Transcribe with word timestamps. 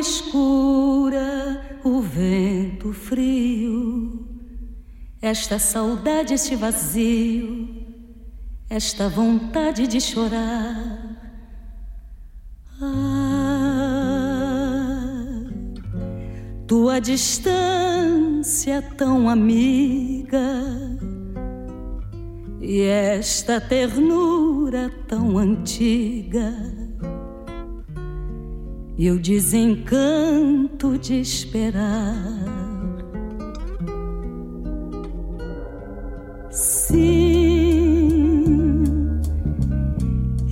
escura, 0.00 1.78
o 1.84 2.00
vento 2.00 2.92
frio, 2.92 4.26
esta 5.22 5.58
saudade, 5.58 6.34
este 6.34 6.56
vazio, 6.56 7.68
esta 8.68 9.08
vontade 9.08 9.86
de 9.86 10.00
chorar. 10.00 11.08
Ah, 12.82 13.60
tua 16.66 16.98
distância 16.98 18.80
tão 18.96 19.28
amiga 19.28 20.40
e 22.60 22.80
esta 22.82 23.60
ternura 23.60 24.90
tão 25.06 25.36
antiga 25.36 26.89
e 29.00 29.10
o 29.10 29.18
desencanto 29.18 30.98
de 30.98 31.22
esperar. 31.22 32.14
Sim, 36.50 38.10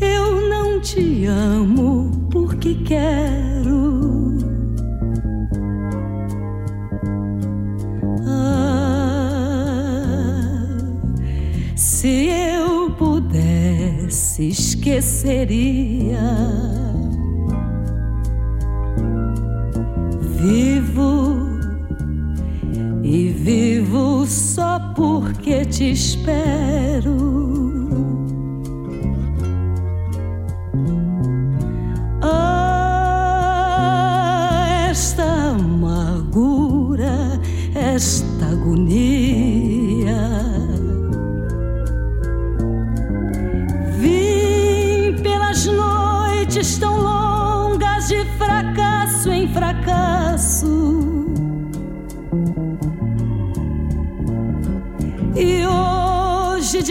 eu 0.01 0.49
não 0.49 0.81
te 0.81 1.27
amo 1.27 2.11
porque 2.31 2.77
quero. 2.87 4.39
Ah, 8.27 9.05
se 11.77 12.31
eu 12.31 12.91
pudesse, 12.93 14.49
esqueceria 14.49 16.19
Vivo 20.49 21.61
e 23.03 23.29
vivo 23.29 24.25
só 24.27 24.81
porque 24.97 25.67
te 25.67 25.91
espero. 25.91 27.78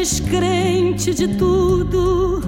Descrente 0.08 1.13
de 1.13 1.27
tudo, 1.36 2.39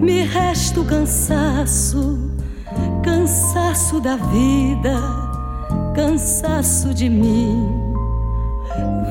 me 0.00 0.22
resta 0.22 0.80
o 0.80 0.84
cansaço, 0.84 2.30
cansaço 3.02 4.00
da 4.00 4.14
vida, 4.14 4.96
cansaço 5.92 6.94
de 6.94 7.08
mim, 7.08 7.68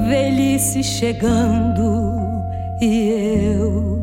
velhice 0.07 0.81
chegando 0.81 2.15
e 2.81 3.09
eu 3.51 3.99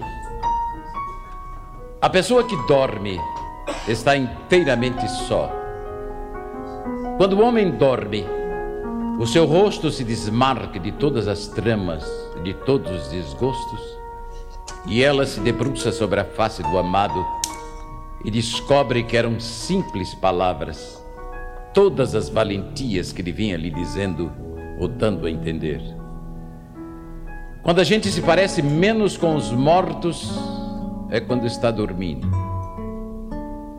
A 2.02 2.10
pessoa 2.10 2.44
que 2.44 2.56
dorme 2.68 3.20
está 3.88 4.16
inteiramente 4.16 5.08
só. 5.28 5.52
Quando 7.18 7.34
o 7.34 7.42
homem 7.42 7.72
dorme, 7.72 8.26
o 9.20 9.26
seu 9.26 9.46
rosto 9.46 9.90
se 9.90 10.04
desmarca 10.04 10.80
de 10.80 10.92
todas 10.92 11.28
as 11.28 11.48
tramas, 11.48 12.06
de 12.44 12.54
todos 12.54 12.92
os 12.92 13.08
desgostos, 13.10 13.82
e 14.86 15.04
ela 15.04 15.26
se 15.26 15.40
debruça 15.40 15.92
sobre 15.92 16.20
a 16.20 16.24
face 16.24 16.62
do 16.62 16.78
amado 16.78 17.26
e 18.24 18.30
descobre 18.30 19.04
que 19.04 19.18
eram 19.18 19.40
simples 19.40 20.14
palavras, 20.16 21.04
todas 21.74 22.14
as 22.14 22.30
valentias 22.30 23.12
que 23.12 23.22
ele 23.22 23.32
vinha 23.32 23.58
lhe 23.58 23.72
dizendo 23.72 24.32
ou 24.80 24.88
dando 24.88 25.26
a 25.26 25.32
entender. 25.32 25.82
Quando 27.64 27.82
a 27.82 27.84
gente 27.84 28.10
se 28.10 28.22
parece 28.22 28.62
menos 28.62 29.18
com 29.18 29.36
os 29.36 29.52
mortos, 29.52 30.32
é 31.10 31.20
quando 31.20 31.46
está 31.46 31.72
dormindo. 31.72 32.47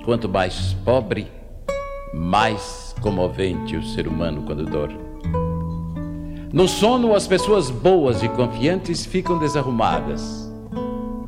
Quanto 0.09 0.27
mais 0.27 0.73
pobre, 0.87 1.31
mais 2.15 2.95
comovente 3.03 3.77
o 3.77 3.83
ser 3.83 4.09
humano 4.09 4.43
quando 4.43 4.65
dorme. 4.65 4.99
No 6.51 6.67
sono, 6.67 7.15
as 7.15 7.27
pessoas 7.27 7.69
boas 7.69 8.23
e 8.23 8.29
confiantes 8.31 9.05
ficam 9.05 9.39
desarrumadas. 9.39 10.51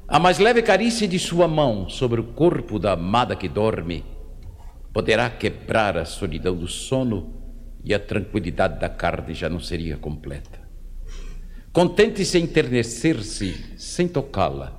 A 0.09 0.19
mais 0.19 0.39
leve 0.39 0.63
carícia 0.63 1.07
de 1.07 1.19
sua 1.19 1.47
mão 1.47 1.91
sobre 1.91 2.23
o 2.23 2.25
corpo 2.25 2.79
da 2.79 2.93
amada 2.93 3.37
que 3.37 3.51
dorme 3.51 4.03
poderá 4.95 5.29
quebrar 5.29 5.99
a 5.99 6.07
solidão 6.07 6.57
do 6.57 6.67
sono 6.67 7.35
e 7.85 7.93
a 7.93 8.01
tranquilidade 8.01 8.81
da 8.81 8.89
carne 8.89 9.35
já 9.35 9.51
não 9.51 9.61
seria 9.61 9.99
completa. 9.99 10.59
Contente-se 11.71 12.39
em 12.39 12.45
enternecer-se 12.45 13.75
sem 13.77 14.09
tocá-la. 14.09 14.73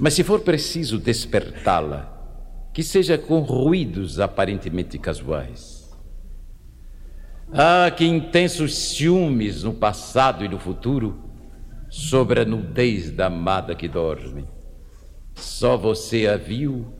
Mas 0.00 0.14
se 0.14 0.24
for 0.24 0.40
preciso 0.40 0.98
despertá-la, 0.98 2.13
que 2.74 2.82
seja 2.82 3.16
com 3.16 3.40
ruídos 3.40 4.20
aparentemente 4.20 4.98
casuais. 4.98 5.90
Ah, 7.50 7.90
que 7.90 8.04
intensos 8.04 8.74
ciúmes 8.74 9.62
no 9.62 9.72
passado 9.72 10.44
e 10.44 10.48
no 10.48 10.58
futuro 10.58 11.16
sobre 11.88 12.40
a 12.40 12.44
nudez 12.44 13.10
da 13.10 13.26
amada 13.26 13.74
que 13.74 13.88
dorme. 13.88 14.44
Só 15.34 15.76
você 15.76 16.26
a 16.26 16.36
viu 16.36 16.92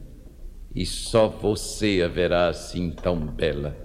e 0.75 0.87
só 0.87 1.29
você 1.29 2.03
a 2.03 2.09
verá 2.09 2.49
assim 2.49 2.91
tão 2.91 3.19
bela. 3.19 3.77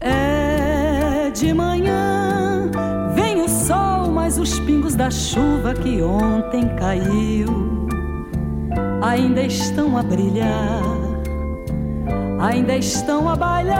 É 0.00 1.30
de 1.30 1.52
manhã, 1.52 2.70
vem 3.14 3.42
o 3.42 3.48
sol 3.48 3.94
mas 4.24 4.38
os 4.38 4.58
pingos 4.60 4.94
da 4.94 5.10
chuva 5.10 5.74
que 5.74 6.00
ontem 6.00 6.68
caiu 6.76 7.84
ainda 9.02 9.42
estão 9.42 9.98
a 9.98 10.02
brilhar, 10.02 10.82
ainda 12.44 12.76
estão 12.76 13.28
a 13.28 13.34
bailar 13.36 13.74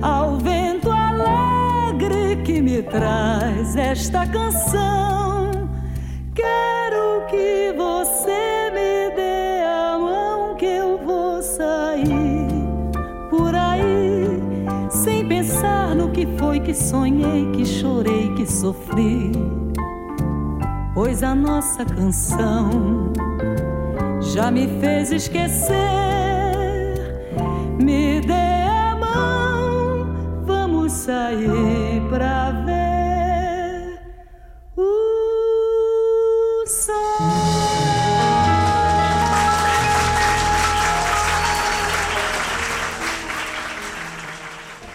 ao 0.00 0.36
vento 0.36 0.88
alegre 0.88 2.36
que 2.44 2.62
me 2.62 2.80
traz 2.82 3.76
esta 3.76 4.24
canção. 4.26 5.50
Quero 6.32 7.26
que 7.28 7.74
você 7.76 8.70
me 8.70 9.10
dê 9.16 9.64
a 9.64 9.98
mão 9.98 10.54
que 10.54 10.66
eu 10.66 10.96
vou 10.98 11.42
sair 11.42 12.46
por 13.30 13.52
aí 13.54 14.40
sem 14.90 15.26
pensar 15.26 15.96
no 15.96 16.10
que 16.10 16.24
foi 16.38 16.60
que 16.60 16.72
sonhei, 16.72 17.50
que 17.50 17.66
chorei, 17.66 18.32
que 18.36 18.46
sofri. 18.46 19.32
Pois 20.94 21.24
a 21.24 21.34
nossa 21.34 21.84
canção 21.84 23.12
já 24.20 24.52
me 24.52 24.68
fez 24.80 25.10
esquecer. 25.10 26.33
Me 27.78 28.20
dê 28.20 28.32
a 28.32 28.96
mão, 28.96 30.44
vamos 30.46 30.92
sair 30.92 32.00
pra 32.08 32.50
ver 32.64 34.00
o 34.76 36.64
sol. 36.66 36.94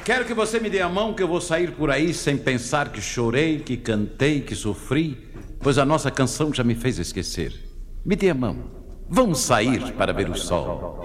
Quero 0.06 0.26
que 0.26 0.34
você 0.34 0.60
me 0.60 0.70
dê 0.70 0.82
a 0.82 0.90
mão 0.90 1.14
que 1.14 1.22
eu 1.22 1.28
vou 1.28 1.40
sair 1.40 1.72
por 1.72 1.92
aí 1.92 2.14
sem 2.14 2.36
pensar 2.36 2.92
que 2.92 3.00
chorei, 3.00 3.60
que 3.60 3.78
cantei, 3.78 4.42
que 4.42 4.56
sofri, 4.56 5.30
pois 5.60 5.78
a 5.78 5.86
nossa 5.86 6.10
canção 6.10 6.52
já 6.54 6.64
me 6.64 6.74
fez 6.74 6.98
esquecer. 6.98 7.54
Me 8.04 8.16
dê 8.16 8.30
a 8.30 8.34
mão. 8.34 8.80
Vamos 9.08 9.40
sair 9.40 9.92
para 9.94 10.14
ver 10.14 10.30
o 10.30 10.36
sol. 10.36 11.04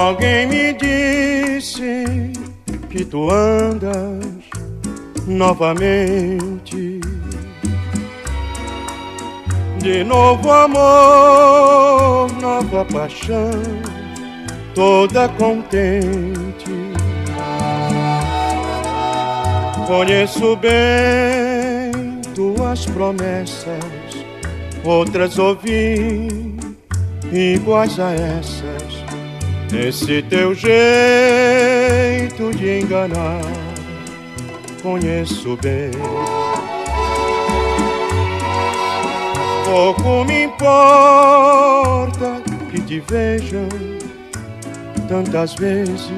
Alguém 0.00 0.46
me 0.46 0.72
disse 0.72 2.32
que 2.88 3.04
tu 3.04 3.30
andas 3.30 4.24
novamente 5.26 7.00
de 9.76 10.02
novo 10.02 10.50
amor 10.50 12.32
nova 12.40 12.82
paixão, 12.86 13.50
toda 14.74 15.28
contente. 15.28 16.94
Conheço 19.86 20.56
bem 20.56 22.22
tuas 22.34 22.86
promessas, 22.86 23.84
outras 24.82 25.38
ouvi 25.38 26.56
iguais 27.30 28.00
a 28.00 28.14
essas. 28.14 28.99
Esse 29.72 30.20
teu 30.22 30.52
jeito 30.52 30.70
de 32.56 32.80
enganar, 32.80 33.40
conheço 34.82 35.56
bem. 35.62 35.92
Pouco 39.64 40.24
me 40.24 40.44
importa 40.44 42.42
que 42.72 42.80
te 42.80 42.98
vejam 43.00 43.68
tantas 45.08 45.54
vezes 45.54 46.10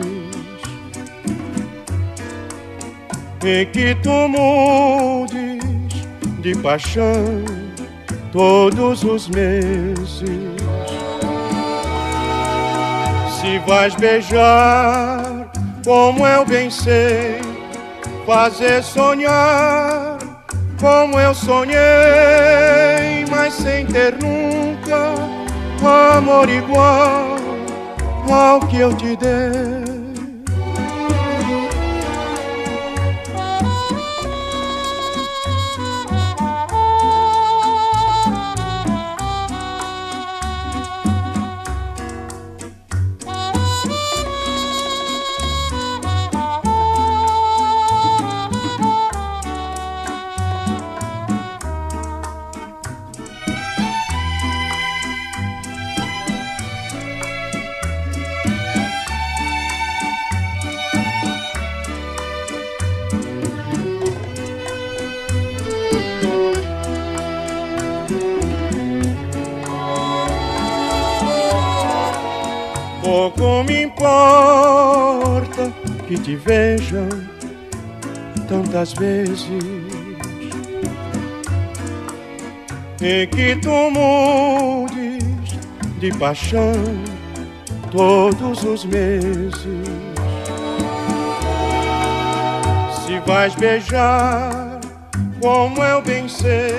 e 3.44 3.66
que 3.66 3.94
tu 3.96 4.28
mudes 4.28 5.62
de 6.40 6.56
paixão 6.56 7.44
todos 8.32 9.04
os 9.04 9.28
meses. 9.28 10.61
Se 13.42 13.58
vais 13.58 13.92
beijar, 13.96 15.50
como 15.84 16.24
eu 16.24 16.44
bem 16.46 16.70
sei, 16.70 17.40
fazer 18.24 18.84
sonhar 18.84 20.16
como 20.80 21.18
eu 21.18 21.34
sonhei, 21.34 21.76
mas 23.28 23.54
sem 23.54 23.84
ter 23.86 24.14
nunca 24.22 25.12
amor 26.16 26.48
igual 26.48 27.36
ao 28.30 28.60
que 28.60 28.78
eu 28.78 28.94
te 28.94 29.16
dei. 29.16 29.81
Tantas 78.82 78.92
vezes 78.94 79.46
e 83.00 83.26
que 83.28 83.56
tu 83.56 83.90
mudes 83.90 85.22
de 85.98 86.12
paixão 86.18 86.72
todos 87.90 88.64
os 88.64 88.84
meses. 88.84 89.54
Se 93.06 93.18
vais 93.26 93.54
beijar, 93.54 94.80
como 95.40 95.82
eu 95.82 96.02
bem 96.02 96.28
sei, 96.28 96.74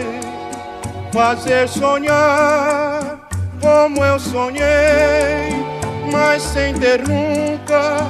fazer 1.14 1.68
sonhar, 1.70 3.30
como 3.62 4.04
eu 4.04 4.20
sonhei 4.20 5.64
mas 6.12 6.44
sem 6.44 6.74
ter 6.76 7.02
nunca 7.08 8.06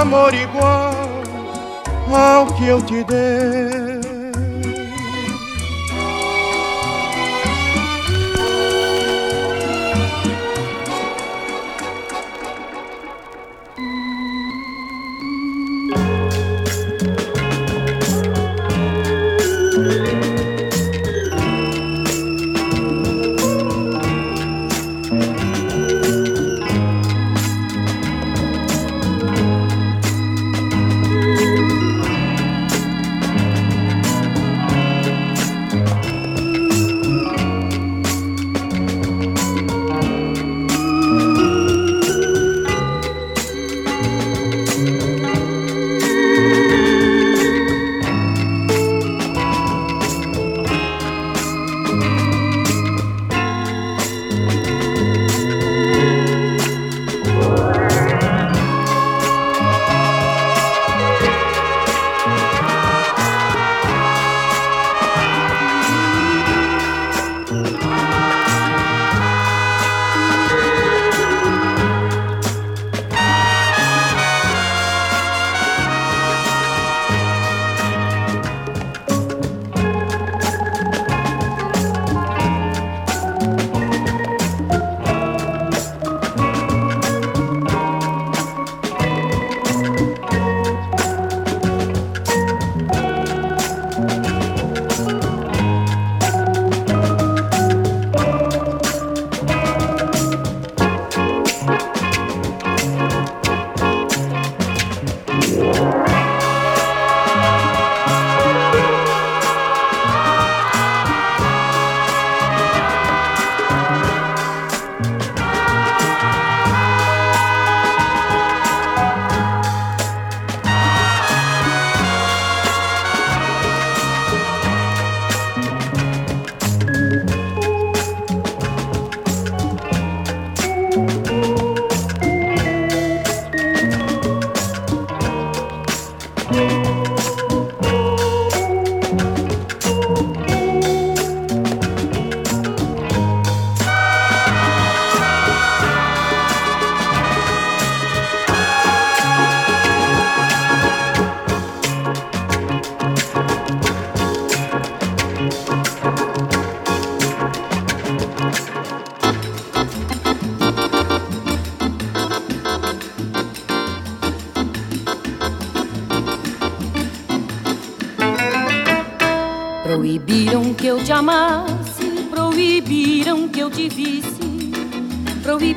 amor 0.00 0.32
igual 0.32 1.19
ao 2.14 2.46
que 2.54 2.66
eu 2.66 2.82
te 2.82 3.04
dei. 3.04 3.99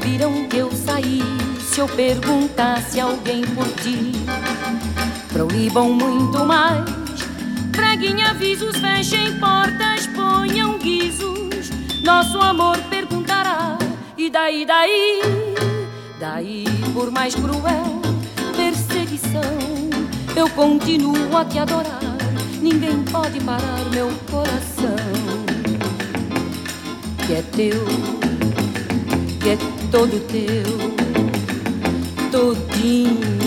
Proibiram 0.04 0.48
que 0.50 0.58
eu 0.58 0.70
saísse 0.72 1.82
ou 1.82 1.88
perguntasse 1.88 3.00
alguém 3.00 3.42
por 3.42 3.66
ti. 3.76 4.12
Proíbam 5.32 5.94
muito 5.94 6.44
mais, 6.46 6.84
preguem 7.72 8.22
avisos, 8.22 8.76
fechem 8.78 9.40
portas, 9.40 10.06
ponham 10.08 10.78
guizos. 10.78 11.70
Nosso 12.04 12.38
amor 12.40 12.78
perguntará, 12.90 13.78
e 14.18 14.30
daí, 14.30 14.66
daí, 14.66 15.22
daí, 16.20 16.66
por 16.94 17.10
mais 17.10 17.34
cruel 17.34 18.02
perseguição, 18.58 19.42
eu 20.36 20.50
continuo 20.50 21.38
a 21.38 21.46
te 21.46 21.60
adorar. 21.60 22.02
Ninguém 22.62 23.04
pode 23.04 23.40
parar 23.40 23.80
meu 23.92 24.12
coração, 24.30 24.96
que 27.26 27.34
é 27.34 27.42
teu, 27.56 28.13
todo 29.94 30.20
teu, 30.22 30.64
todinho 32.32 33.43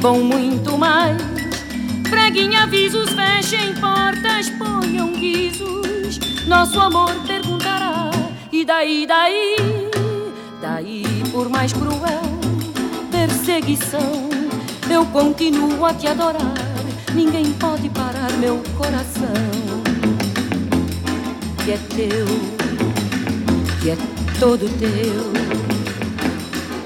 Proíbam 0.00 0.24
muito 0.24 0.78
mais, 0.78 1.20
preguem 2.08 2.56
avisos, 2.56 3.10
fechem 3.10 3.74
portas, 3.74 4.48
ponham 4.48 5.12
guizos. 5.12 6.18
Nosso 6.46 6.80
amor 6.80 7.14
perguntará, 7.26 8.10
e 8.50 8.64
daí, 8.64 9.06
daí, 9.06 9.56
daí, 10.62 11.04
por 11.30 11.50
mais 11.50 11.74
cruel 11.74 12.22
perseguição, 13.10 14.30
eu 14.90 15.04
continuo 15.04 15.84
a 15.84 15.92
te 15.92 16.06
adorar. 16.06 16.54
Ninguém 17.14 17.52
pode 17.52 17.90
parar 17.90 18.32
meu 18.38 18.62
coração, 18.78 19.28
que 21.62 21.72
é 21.72 21.78
teu, 21.94 22.26
que 23.82 23.90
é 23.90 23.96
todo 24.38 24.66
teu 24.78 25.60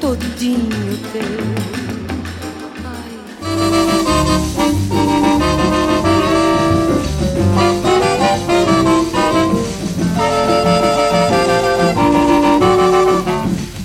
todinho 0.01 0.99
teu. 1.13 1.94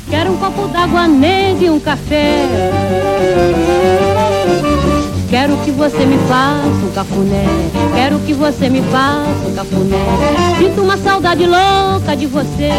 Quero 0.10 0.32
um 0.32 0.38
copo 0.38 0.68
d'água 0.68 1.08
negra 1.08 1.66
e 1.66 1.70
um 1.70 1.80
café. 1.80 2.48
Quero 5.30 5.58
que 5.58 5.72
você 5.72 6.06
me 6.06 6.18
faça 6.28 6.68
um 6.68 6.92
cafuné. 6.92 7.46
Quero 7.94 8.20
que 8.20 8.34
você 8.34 8.70
me 8.70 8.82
faça 8.82 9.48
um 9.48 9.54
cafuné. 9.54 10.06
Sinto 10.58 10.82
uma 10.82 10.98
saudade 10.98 11.46
louca 11.46 12.16
de 12.16 12.26
você. 12.26 12.72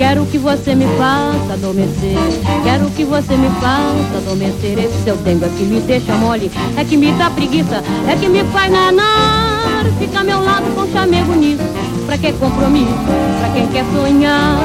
Quero 0.00 0.24
que 0.24 0.38
você 0.38 0.74
me 0.74 0.86
faça 0.96 1.52
adormecer. 1.52 2.16
Quero 2.64 2.86
que 2.92 3.04
você 3.04 3.36
me 3.36 3.50
faça 3.60 4.16
adormecer. 4.16 4.78
Esse 4.78 5.04
seu 5.04 5.14
dengo 5.18 5.44
é 5.44 5.48
que 5.50 5.62
me 5.62 5.78
deixa 5.82 6.14
mole, 6.14 6.50
é 6.78 6.84
que 6.84 6.96
me 6.96 7.12
dá 7.12 7.28
preguiça, 7.28 7.84
é 8.08 8.16
que 8.16 8.26
me 8.26 8.42
faz 8.44 8.72
nanar. 8.72 9.84
Fica 9.98 10.20
ao 10.20 10.24
meu 10.24 10.42
lado 10.42 10.74
com 10.74 10.90
chamego 10.90 11.34
nisso. 11.34 11.62
Pra 12.06 12.16
que 12.16 12.32
compromisso? 12.32 12.94
Pra 13.40 13.50
quem 13.52 13.66
quer 13.66 13.84
sonhar. 13.92 14.56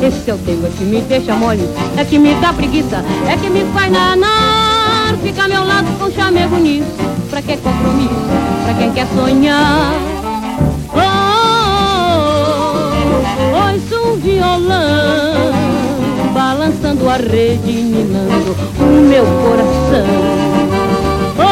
Esse 0.00 0.24
seu 0.24 0.36
dengo 0.36 0.68
é 0.68 0.70
que 0.70 0.84
me 0.84 1.00
deixa 1.00 1.34
mole, 1.34 1.68
é 1.96 2.04
que 2.04 2.16
me 2.16 2.36
dá 2.36 2.52
preguiça, 2.52 3.04
é 3.26 3.36
que 3.36 3.50
me 3.50 3.64
faz 3.74 3.90
nanar. 3.90 5.16
Fica 5.20 5.42
ao 5.42 5.48
meu 5.48 5.64
lado 5.64 5.88
com 5.98 6.08
chamego 6.12 6.54
nisso. 6.56 6.86
Pra 7.30 7.42
que 7.42 7.56
compromisso? 7.56 8.14
Pra 8.64 8.74
quem 8.74 8.92
quer 8.92 9.08
sonhar. 9.08 9.92
Ouço 10.92 11.27
violão 14.38 15.52
balançando 16.32 17.08
a 17.10 17.16
rede, 17.16 17.72
minando 17.72 18.54
o 18.78 18.84
meu 19.08 19.24
coração. 19.42 20.06
Oh, 21.38 21.44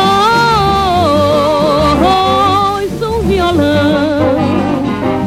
ouço 2.77 3.07
um 3.17 3.21
violão 3.27 4.37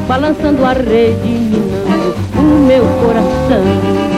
balançando 0.08 0.64
a 0.66 0.74
rede, 0.74 1.28
minando 1.28 2.16
o 2.38 2.42
meu 2.66 2.86
coração. 3.02 4.09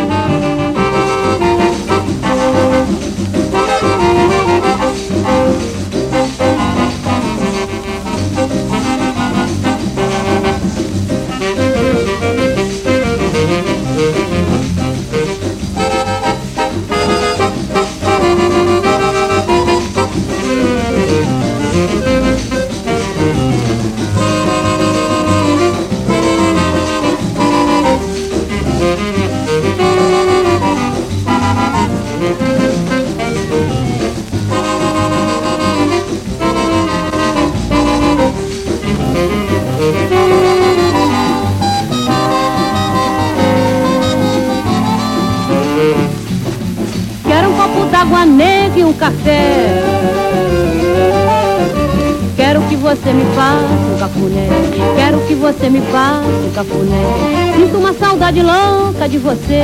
Cafuné. 54.12 54.48
Quero 54.96 55.20
que 55.22 55.36
você 55.36 55.70
me 55.70 55.82
faça 55.82 56.28
um 56.28 56.52
cafuné. 56.52 57.56
Sinto 57.56 57.78
uma 57.78 57.94
saudade 57.94 58.42
louca 58.42 59.08
de 59.08 59.18
você. 59.18 59.64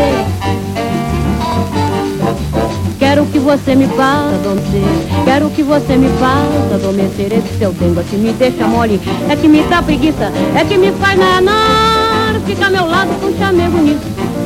Quero 2.98 3.26
que 3.28 3.40
você 3.40 3.76
me 3.76 3.88
faça 3.88 4.36
adormecer. 4.36 4.84
Quero 5.26 5.50
que 5.50 5.64
você 5.64 5.96
me 5.96 6.10
faça 6.20 6.76
adormecer. 6.76 7.34
Esse 7.34 7.58
seu 7.58 7.72
dengo 7.74 8.04
que 8.04 8.16
me 8.16 8.32
deixa 8.34 8.68
mole. 8.68 9.00
É 9.30 9.36
que 9.36 9.48
me 9.48 9.64
dá 9.64 9.82
preguiça. 9.82 10.32
É 10.56 10.64
que 10.64 10.78
me 10.78 10.92
faz 10.94 11.18
nanar. 11.18 12.40
Fica 12.46 12.66
ao 12.66 12.72
meu 12.72 12.88
lado 12.88 13.10
com 13.20 13.38
chamego 13.38 13.78
nisso. 13.80 14.00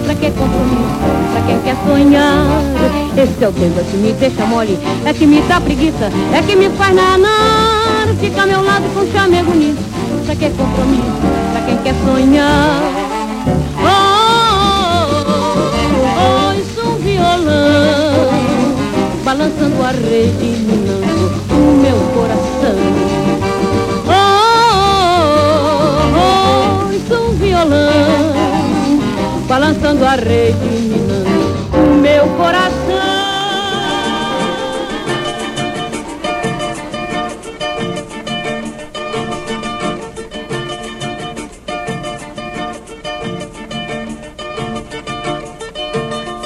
Pra 0.04 0.16
que 0.16 0.32
compromisso? 0.32 1.00
Pra 1.32 1.42
quem 1.44 1.60
quer 1.62 1.76
sonhar? 1.86 2.46
Esse 3.16 3.44
é 3.44 3.48
o 3.48 3.52
tempo 3.52 3.84
que 3.84 3.98
me 3.98 4.14
deixa 4.14 4.46
mole, 4.46 4.80
é 5.06 5.14
que 5.14 5.28
me 5.28 5.42
dá 5.42 5.60
preguiça, 5.60 6.10
é 6.34 6.42
que 6.42 6.56
me 6.56 6.70
faz 6.70 6.96
nanar. 6.96 8.08
Fica 8.20 8.42
ao 8.42 8.48
meu 8.48 8.64
lado 8.64 8.84
com 8.94 9.06
chamego 9.12 9.54
nisso 9.54 9.91
pra 10.32 10.36
que 10.36 10.50
compromisso? 10.56 11.28
Pra 11.52 11.62
quem 11.62 11.78
quer 11.78 11.96
sonhar. 12.06 12.82
Oh, 13.78 13.90
oh, 15.14 15.32
oh, 15.98 16.16
oh 16.22 16.54
isso 16.54 16.82
um 16.88 16.96
violão, 16.98 18.30
balançando 19.26 19.84
a 19.84 19.92
rede, 19.92 20.46
minando 20.64 21.32
o 21.50 21.56
meu 21.82 21.98
coração. 22.14 22.78
Oh, 24.08 24.12
oh, 26.16 26.88
oh 26.88 26.94
isso 26.94 27.14
um 27.14 27.34
violão, 27.36 28.34
balançando 29.50 30.06
a 30.06 30.16
rede, 30.16 30.70
minando 30.82 31.28
o 31.74 31.96
meu 32.02 32.28
coração. 32.38 32.81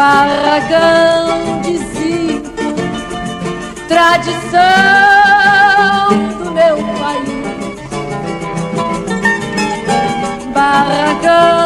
barracão 0.00 1.60
de 1.60 1.78
tradição 3.86 4.48
do 6.38 6.50
meu 6.52 6.76
país. 6.98 7.44
Barracão 10.54 11.59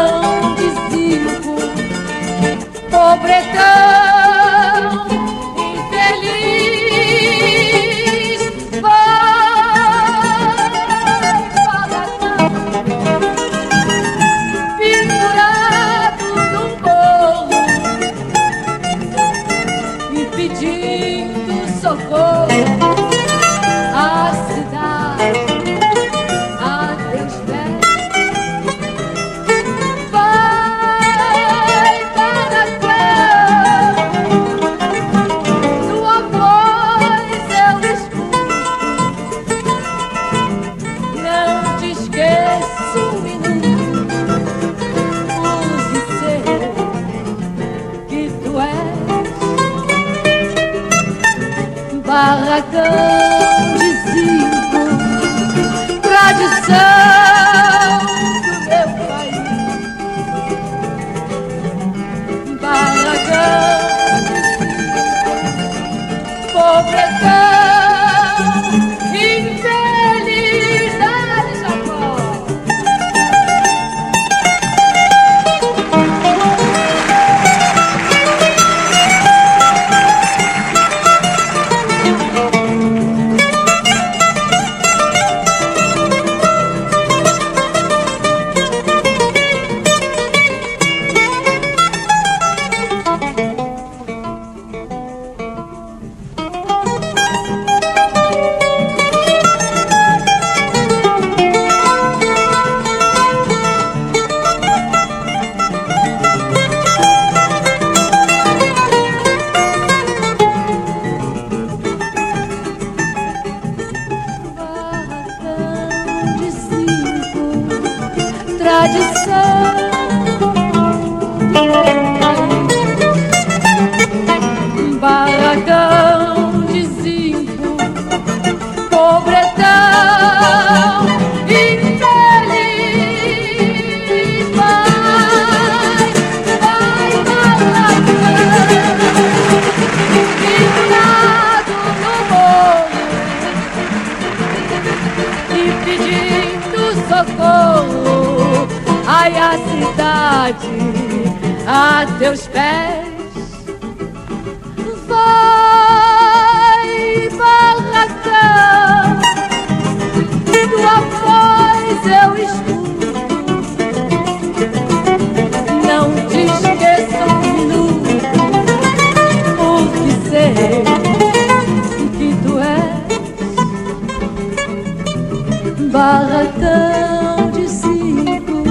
barracão 176.05 177.51
de 177.53 177.67
cinco, 177.67 178.63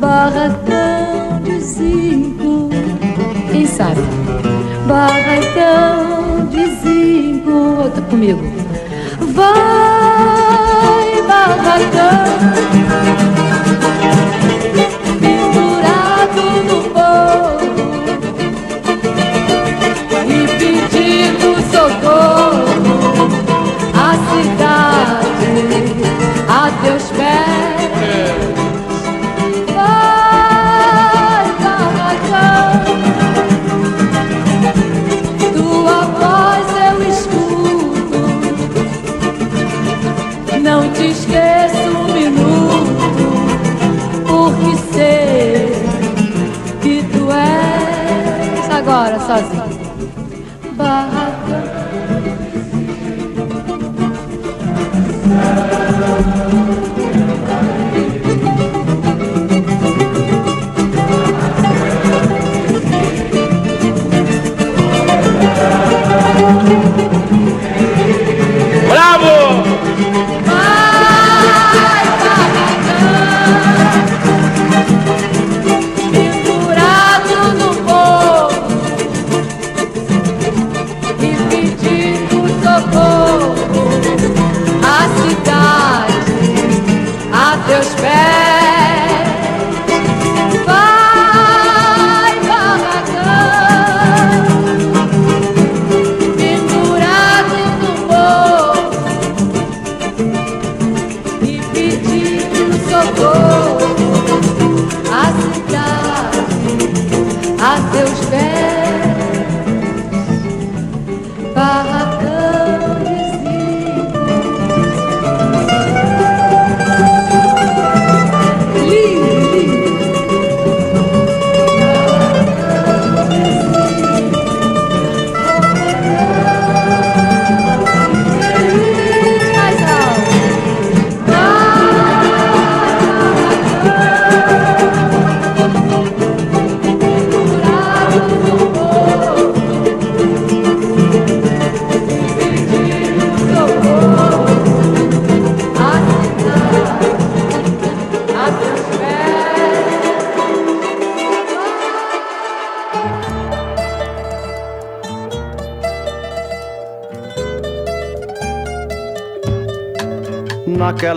barracão 0.00 1.40
de 1.44 1.60
cinco. 1.60 2.68
Quem 3.52 3.66
sabe? 3.66 4.00
Barracão 4.88 6.46
de 6.50 6.66
cinco. 6.82 7.52
Outra 7.84 8.02
comigo. 8.02 8.42
Vai, 9.32 11.22
barracão. 11.22 12.49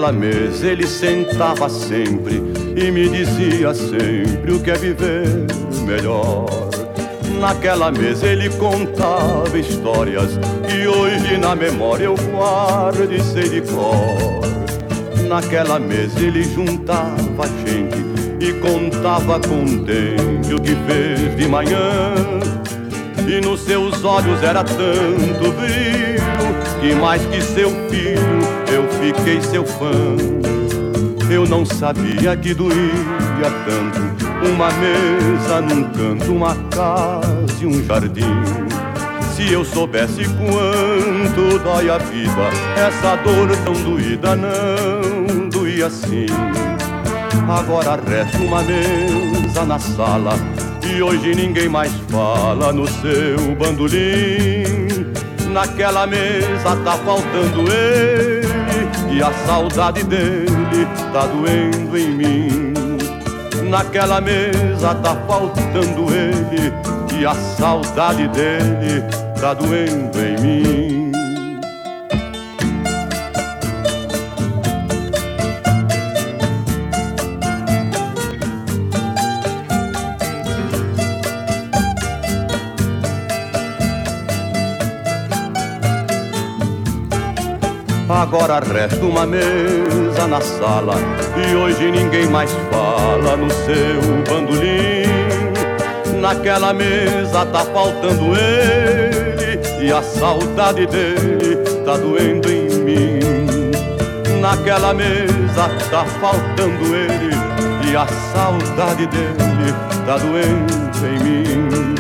Naquela 0.04 0.20
mesa 0.20 0.68
ele 0.68 0.86
sentava 0.86 1.70
sempre 1.70 2.44
e 2.76 2.92
me 2.92 3.08
dizia 3.08 3.74
sempre 3.74 4.52
o 4.52 4.60
que 4.60 4.70
é 4.70 4.74
viver 4.74 5.26
melhor. 5.86 6.46
Naquela 7.40 7.90
mesa 7.90 8.28
ele 8.28 8.50
contava 8.50 9.58
histórias 9.58 10.38
que 10.68 10.86
hoje 10.86 11.38
na 11.38 11.56
memória 11.56 12.04
eu 12.04 12.16
guardo 12.16 13.14
e 13.14 13.24
sei 13.24 13.48
de 13.48 13.62
cor. 13.62 14.42
Naquela 15.26 15.80
mesa 15.80 16.20
ele 16.20 16.44
juntava 16.44 17.48
gente 17.66 18.04
e 18.42 18.52
contava 18.60 19.40
contente 19.40 20.54
o 20.54 20.60
que 20.60 20.76
fez 20.86 21.38
de 21.38 21.48
manhã. 21.48 22.14
E 23.26 23.40
nos 23.40 23.62
seus 23.62 24.04
olhos 24.04 24.44
era 24.44 24.66
tanto 24.66 25.50
brilho 25.54 26.03
que 26.84 26.94
mais 26.96 27.26
que 27.28 27.42
seu 27.42 27.70
filho 27.90 28.20
eu 28.68 28.86
fiquei 29.00 29.42
seu 29.42 29.66
fã. 29.66 30.18
Eu 31.32 31.48
não 31.48 31.66
sabia 31.66 32.36
que 32.36 32.54
doía 32.54 33.50
tanto 33.66 34.02
uma 34.46 34.70
mesa 34.74 35.62
num 35.62 35.84
canto, 35.92 36.34
uma 36.34 36.54
casa 36.70 37.54
e 37.62 37.66
um 37.66 37.86
jardim. 37.86 38.34
Se 39.34 39.54
eu 39.54 39.64
soubesse 39.64 40.26
quanto 40.26 41.58
dói 41.64 41.90
a 41.90 41.98
vida, 42.00 42.50
essa 42.76 43.16
dor 43.16 43.50
tão 43.64 43.74
doída 43.74 44.36
não 44.36 45.48
doía 45.48 45.88
assim. 45.88 46.26
Agora 47.48 47.98
resta 48.06 48.38
uma 48.40 48.62
mesa 48.62 49.66
na 49.66 49.80
sala 49.80 50.34
e 50.86 51.02
hoje 51.02 51.34
ninguém 51.34 51.70
mais 51.70 51.94
fala 52.10 52.74
no 52.74 52.86
seu 52.86 53.56
bandolim. 53.58 54.73
Naquela 55.54 56.08
mesa 56.08 56.76
tá 56.84 56.98
faltando 56.98 57.72
ele 57.72 59.16
e 59.16 59.22
a 59.22 59.32
saudade 59.46 60.04
dele 60.04 60.88
tá 61.14 61.28
doendo 61.28 61.96
em 61.96 62.10
mim. 62.10 62.74
Naquela 63.70 64.20
mesa 64.20 64.96
tá 64.96 65.16
faltando 65.28 66.08
ele 66.12 66.74
e 67.20 67.24
a 67.24 67.36
saudade 67.36 68.28
dele 68.30 69.04
tá 69.40 69.54
doendo 69.54 70.20
em 70.20 70.42
mim. 70.42 71.03
Agora 88.34 88.60
resta 88.62 89.06
uma 89.06 89.28
mesa 89.28 90.26
na 90.28 90.42
sala 90.42 90.96
E 91.38 91.56
hoje 91.56 91.92
ninguém 91.92 92.28
mais 92.28 92.52
fala 92.72 93.38
no 93.38 93.48
seu 93.52 94.02
bandolim. 94.28 95.06
Naquela 96.20 96.74
mesa 96.74 97.46
tá 97.46 97.60
faltando 97.60 98.36
ele 98.36 99.86
E 99.86 99.94
a 99.94 100.02
saudade 100.02 100.88
dele 100.88 101.58
tá 101.86 101.96
doendo 101.96 102.52
em 102.52 102.70
mim. 102.80 103.20
Naquela 104.42 104.96
mesa 104.96 105.70
tá 105.92 106.04
faltando 106.20 106.86
ele 106.96 107.36
E 107.88 107.96
a 107.96 108.08
saudade 108.08 109.06
dele 109.06 109.76
tá 110.08 110.18
doendo 110.18 111.06
em 111.06 111.20
mim. 111.24 111.96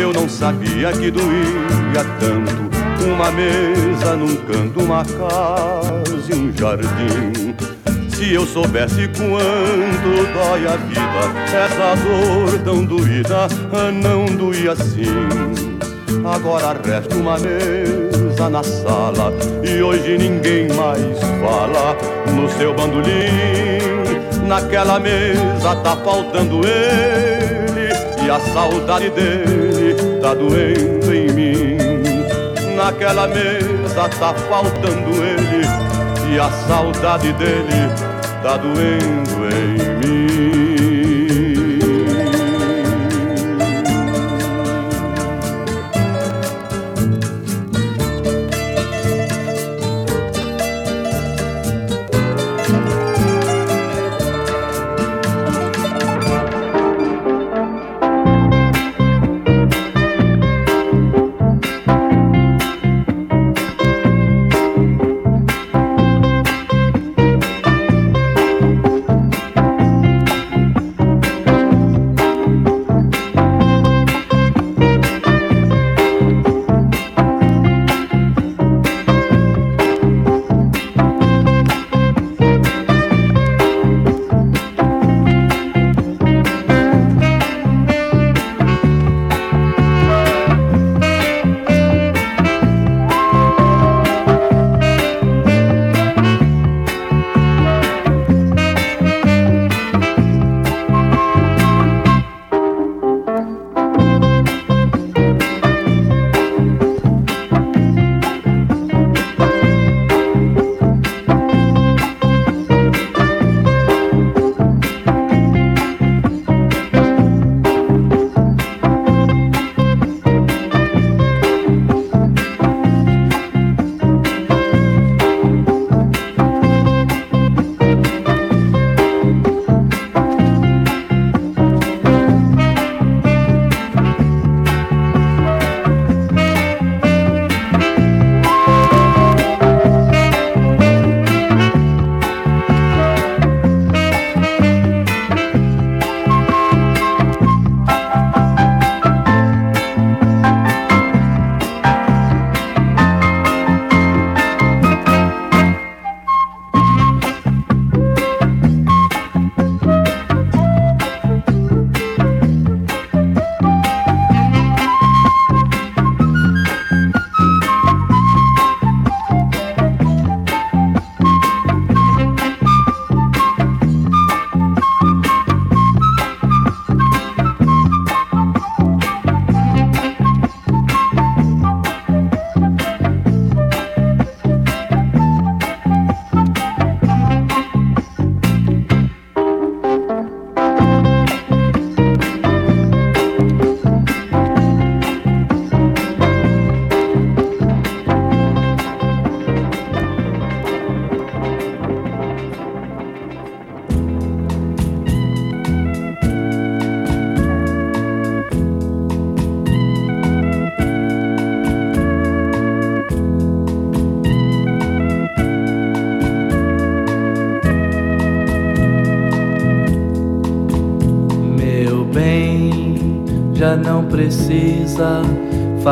Eu 0.00 0.12
não 0.12 0.28
sabia 0.28 0.92
que 0.92 1.10
doía 1.10 2.04
tanto 2.20 2.69
uma 3.04 3.30
mesa 3.30 4.16
num 4.16 4.36
canto, 4.36 4.80
uma 4.80 5.04
casa 5.04 6.32
e 6.32 6.34
um 6.34 6.52
jardim. 6.56 7.54
Se 8.08 8.34
eu 8.34 8.46
soubesse 8.46 9.08
quanto 9.08 10.32
dói 10.34 10.66
a 10.66 10.76
vida, 10.76 11.32
essa 11.46 11.94
dor 11.96 12.58
tão 12.64 12.84
doída 12.84 13.48
não 13.92 14.26
doía 14.26 14.72
assim. 14.72 15.06
Agora 16.24 16.78
resta 16.84 17.16
uma 17.16 17.38
mesa 17.38 18.50
na 18.50 18.62
sala 18.62 19.32
e 19.64 19.82
hoje 19.82 20.18
ninguém 20.18 20.68
mais 20.68 21.18
fala 21.40 21.96
no 22.34 22.48
seu 22.50 22.74
bandolim. 22.74 24.46
Naquela 24.46 24.98
mesa 24.98 25.76
tá 25.76 25.96
faltando 25.96 26.60
ele 26.66 27.90
e 28.22 28.30
a 28.30 28.38
saudade 28.52 29.08
dele 29.10 29.94
tá 30.20 30.34
doendo 30.34 31.14
em 31.14 31.32
mim 31.32 31.69
naquela 32.80 33.28
mesa 33.28 34.08
tá 34.08 34.32
faltando 34.32 35.22
ele 35.22 35.66
e 36.32 36.40
a 36.40 36.50
saudade 36.50 37.30
dele 37.34 37.90
tá 38.42 38.56
doendo 38.56 39.54
em 39.54 39.98
mim. 39.98 40.79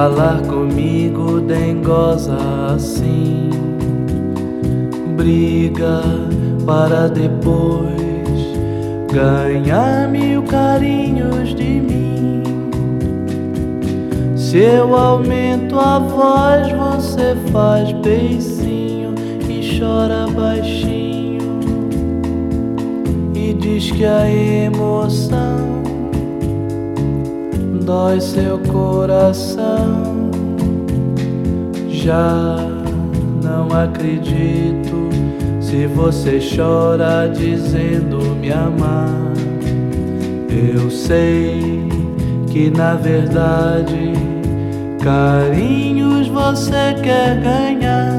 Falar 0.09 0.38
na 42.79 42.95
verdade 42.95 44.12
carinhos 45.03 46.29
você 46.29 46.95
quer 47.03 47.41
ganhar. 47.41 48.12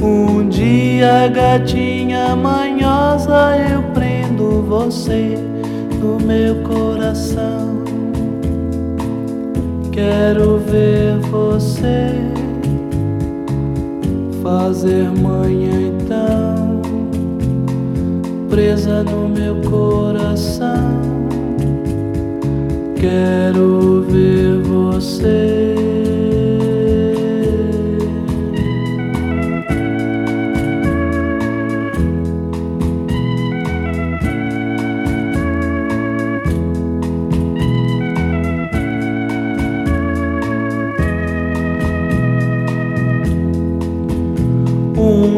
Um 0.00 0.48
dia, 0.48 1.26
gatinha 1.26 2.36
manhosa, 2.36 3.56
eu 3.68 3.82
prendo 3.92 4.62
você 4.62 5.36
no 6.00 6.24
meu 6.24 6.62
coração. 6.62 7.82
Quero 9.90 10.58
ver 10.58 11.18
você 11.28 12.12
fazer 14.40 15.10
manhã 15.10 15.88
então, 15.88 16.80
presa 18.48 19.02
no 19.02 19.28
meu 19.28 19.56
coração. 19.68 20.55
Quero 23.00 24.02
ver 24.08 24.60
você. 24.62 25.76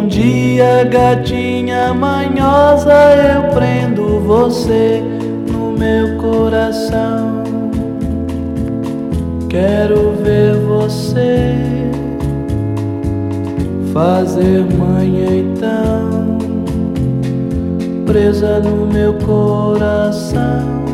dia, 0.09 0.85
gatinha 0.85 1.95
manhosa, 1.95 2.93
eu 3.15 3.55
prendo 3.55 4.21
você 4.21 5.03
no 5.51 5.73
meu 5.73 6.17
coração. 6.19 7.28
Quero 9.61 10.13
ver 10.23 10.55
você 10.55 11.57
fazer 13.93 14.65
manhã 14.77 15.27
então, 15.35 16.39
presa 18.07 18.61
no 18.61 18.87
meu 18.87 19.15
coração. 19.15 20.85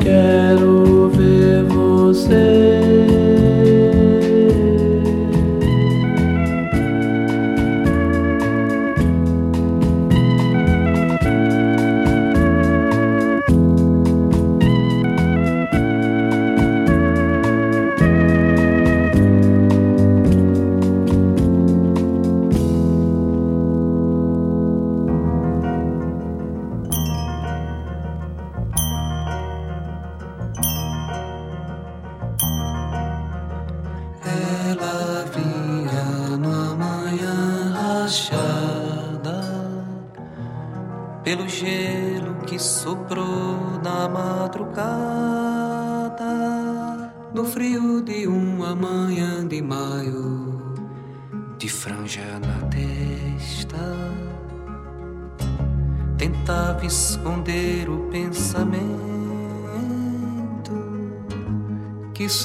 Quero 0.00 1.10
ver 1.10 1.64
você. 1.64 3.43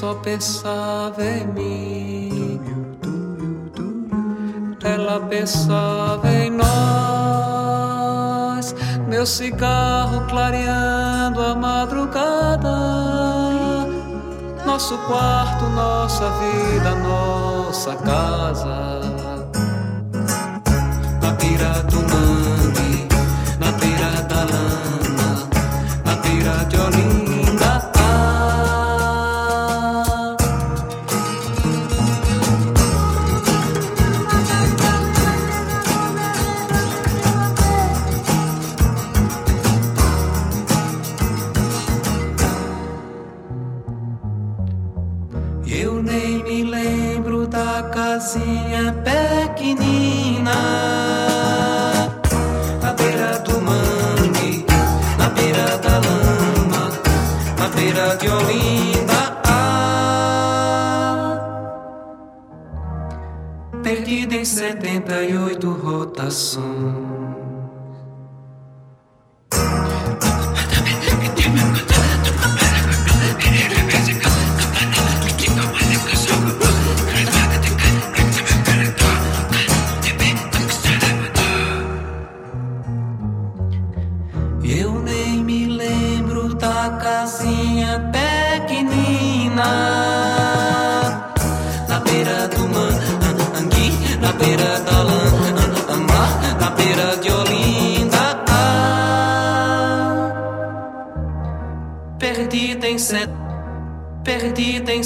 Só 0.00 0.14
pensava 0.14 1.22
em 1.22 1.46
mim. 1.48 2.58
Ela 4.82 5.20
pensava 5.20 6.26
em 6.32 6.50
nós, 6.50 6.64
meu 9.06 9.26
cigarro 9.26 10.26
clareando 10.28 11.42
a 11.42 11.54
madrugada. 11.54 12.70
Nosso 14.64 14.96
quarto, 15.06 15.66
nossa 15.66 16.30
vida, 16.30 16.94
nossa 16.94 17.94
casa. 17.96 19.09
Na 21.30 21.36
pira 21.36 21.80
do 21.84 21.98
mangue, 21.98 22.39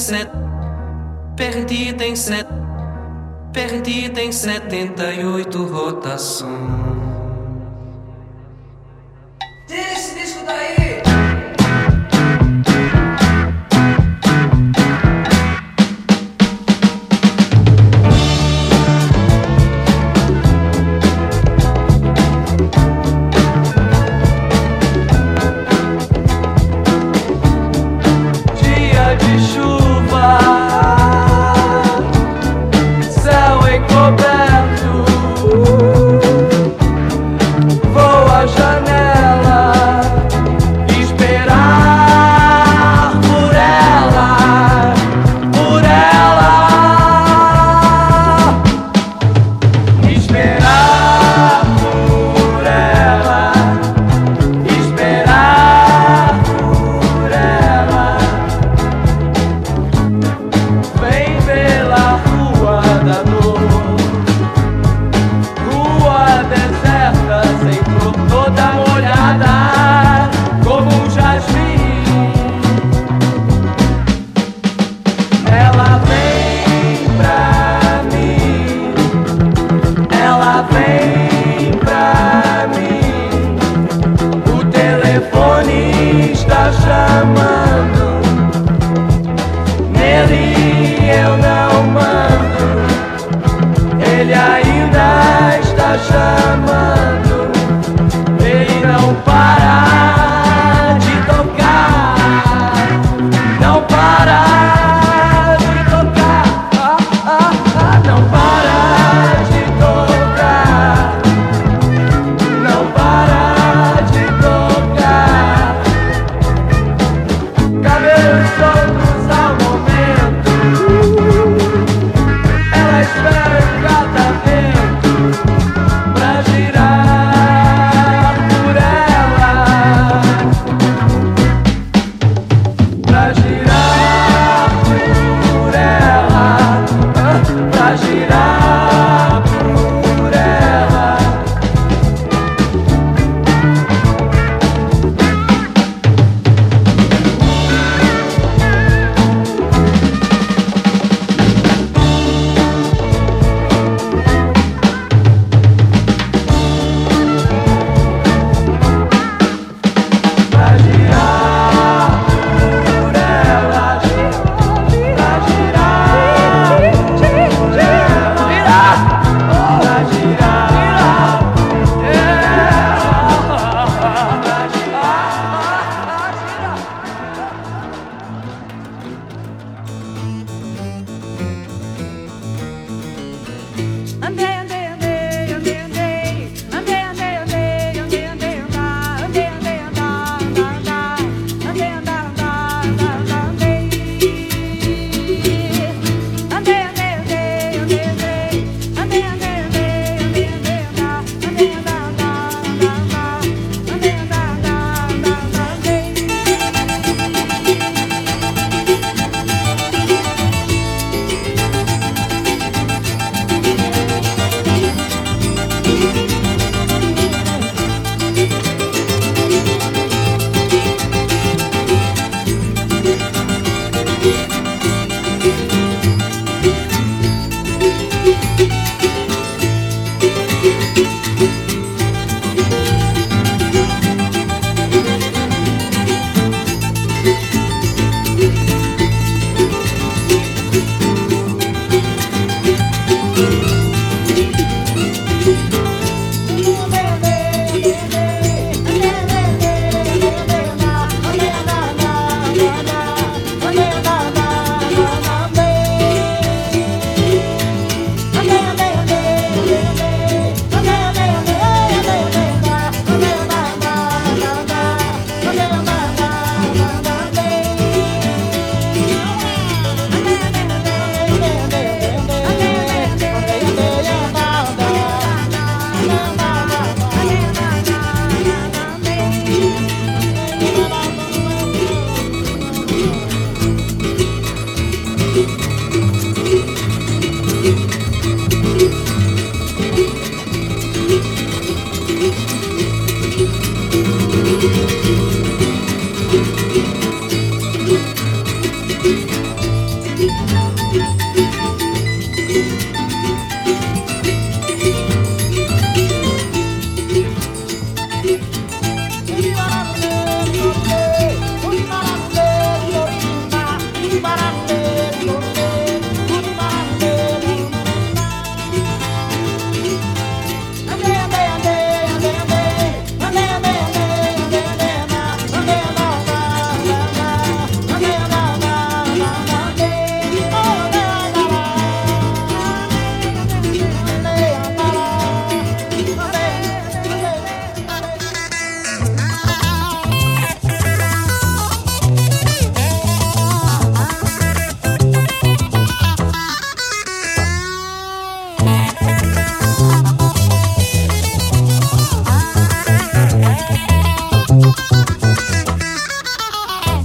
set, 0.05 0.31
perdida 1.35 2.05
em 2.05 2.15
set, 2.15 2.47
perdida 3.55 4.21
em 4.21 4.31
setenta 4.31 5.11
e 5.15 5.25
oito 5.25 5.65
rotações. 5.65 7.04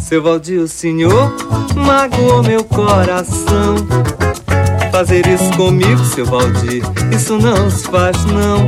Seu 0.10 0.24
Valdir, 0.24 0.60
o 0.60 0.68
senhor 0.68 1.32
magoou 1.76 2.41
meu 2.41 2.64
coração. 2.64 3.76
Fazer 4.91 5.28
isso 5.28 5.55
comigo, 5.55 6.03
seu 6.03 6.26
Valdir, 6.26 6.82
isso 7.16 7.38
não 7.38 7.70
se 7.70 7.88
faz 7.88 8.26
não. 8.26 8.68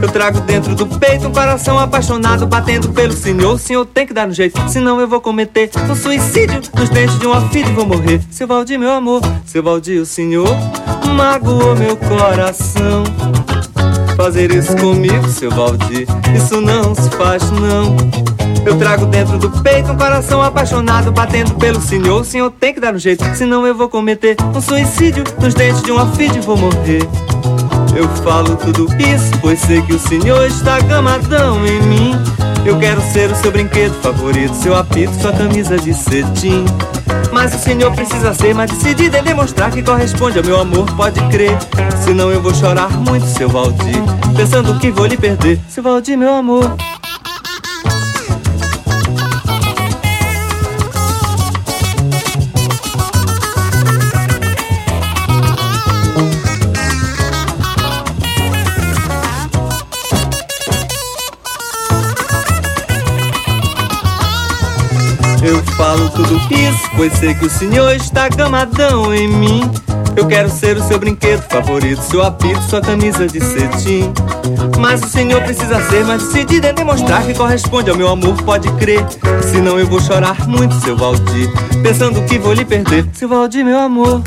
Eu 0.00 0.08
trago 0.08 0.40
dentro 0.40 0.74
do 0.74 0.86
peito 0.86 1.28
um 1.28 1.30
coração 1.30 1.78
apaixonado 1.78 2.46
batendo 2.46 2.88
pelo 2.88 3.12
senhor. 3.12 3.56
O 3.56 3.58
senhor 3.58 3.84
tem 3.84 4.06
que 4.06 4.14
dar 4.14 4.26
um 4.26 4.32
jeito, 4.32 4.58
senão 4.66 4.98
eu 4.98 5.06
vou 5.06 5.20
cometer 5.20 5.70
um 5.90 5.94
suicídio 5.94 6.62
nos 6.74 6.88
dentes 6.88 7.18
de 7.18 7.26
uma 7.26 7.46
filha 7.50 7.68
e 7.68 7.74
vou 7.74 7.84
morrer. 7.84 8.22
Seu 8.30 8.46
Valdir, 8.46 8.78
meu 8.78 8.92
amor, 8.92 9.20
seu 9.44 9.62
Valdir, 9.62 10.00
o 10.00 10.06
senhor 10.06 10.48
magoou 11.14 11.76
meu 11.76 11.98
coração. 11.98 13.04
Fazer 14.22 14.54
isso 14.54 14.76
comigo, 14.76 15.28
seu 15.30 15.50
Valdir, 15.50 16.06
isso 16.32 16.60
não 16.60 16.94
se 16.94 17.10
faz 17.10 17.42
não. 17.50 17.96
Eu 18.64 18.78
trago 18.78 19.04
dentro 19.06 19.36
do 19.36 19.50
peito 19.62 19.90
um 19.90 19.96
coração 19.96 20.40
apaixonado 20.40 21.10
batendo 21.10 21.56
pelo 21.56 21.80
senhor. 21.80 22.20
O 22.20 22.24
senhor 22.24 22.48
tem 22.52 22.72
que 22.72 22.78
dar 22.78 22.94
um 22.94 22.98
jeito, 23.00 23.24
senão 23.34 23.66
eu 23.66 23.74
vou 23.74 23.88
cometer 23.88 24.36
um 24.54 24.60
suicídio 24.60 25.24
nos 25.40 25.54
dentes 25.54 25.82
de 25.82 25.90
uma 25.90 26.06
filha 26.12 26.36
e 26.36 26.40
vou 26.40 26.56
morrer. 26.56 27.02
Eu 27.96 28.08
falo 28.22 28.54
tudo 28.54 28.86
isso, 28.96 29.32
pois 29.40 29.58
sei 29.58 29.82
que 29.82 29.94
o 29.94 29.98
senhor 29.98 30.46
está 30.46 30.78
gamadão 30.78 31.66
em 31.66 31.82
mim. 31.82 32.14
Eu 32.64 32.78
quero 32.78 33.02
ser 33.12 33.28
o 33.28 33.34
seu 33.34 33.50
brinquedo 33.50 34.00
favorito, 34.02 34.54
seu 34.54 34.76
apito, 34.76 35.12
sua 35.20 35.32
camisa 35.32 35.76
de 35.76 35.92
cetim. 35.92 36.64
Mas 37.42 37.56
o 37.56 37.58
senhor 37.58 37.92
precisa 37.92 38.32
ser 38.32 38.54
mais 38.54 38.70
decidido 38.70 39.16
em 39.16 39.22
demonstrar 39.24 39.68
que 39.72 39.82
corresponde 39.82 40.38
ao 40.38 40.44
meu 40.44 40.60
amor, 40.60 40.86
pode 40.94 41.20
crer. 41.28 41.58
Senão 42.04 42.30
eu 42.30 42.40
vou 42.40 42.54
chorar 42.54 42.88
muito, 42.90 43.26
seu 43.26 43.48
Valdir, 43.48 44.00
pensando 44.36 44.78
que 44.78 44.92
vou 44.92 45.06
lhe 45.06 45.16
perder, 45.16 45.58
seu 45.68 45.82
Valdir, 45.82 46.16
meu 46.16 46.32
amor. 46.32 46.76
Falo 65.82 66.08
tudo 66.10 66.36
isso, 66.54 66.90
pois 66.96 67.12
sei 67.14 67.34
que 67.34 67.44
o 67.44 67.50
senhor 67.50 67.92
está 67.96 68.28
gamadão 68.28 69.12
em 69.12 69.26
mim. 69.26 69.68
Eu 70.14 70.28
quero 70.28 70.48
ser 70.48 70.76
o 70.76 70.82
seu 70.84 70.96
brinquedo 70.96 71.42
favorito, 71.48 72.00
seu 72.02 72.22
apito, 72.22 72.62
sua 72.70 72.80
camisa 72.80 73.26
de 73.26 73.40
cetim. 73.40 74.12
Mas 74.78 75.02
o 75.02 75.08
senhor 75.08 75.42
precisa 75.42 75.82
ser 75.90 76.04
mais 76.04 76.22
decidido 76.22 76.68
em 76.68 76.74
demonstrar 76.74 77.26
que 77.26 77.34
corresponde 77.34 77.90
ao 77.90 77.96
meu 77.96 78.06
amor, 78.06 78.40
pode 78.44 78.70
crer. 78.74 79.04
Senão 79.50 79.76
eu 79.76 79.86
vou 79.88 80.00
chorar 80.00 80.46
muito, 80.46 80.72
seu 80.82 80.96
Valdir, 80.96 81.50
pensando 81.82 82.22
que 82.26 82.38
vou 82.38 82.52
lhe 82.52 82.64
perder, 82.64 83.04
seu 83.12 83.28
Valdir, 83.28 83.64
meu 83.64 83.80
amor. 83.80 84.22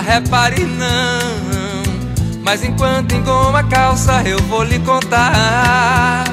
Ah, 0.00 0.14
repare 0.14 0.64
não, 0.64 1.82
mas 2.42 2.64
enquanto 2.64 3.14
engoma 3.14 3.58
a 3.58 3.64
calça 3.64 4.22
eu 4.24 4.38
vou 4.44 4.62
lhe 4.62 4.78
contar. 4.78 6.24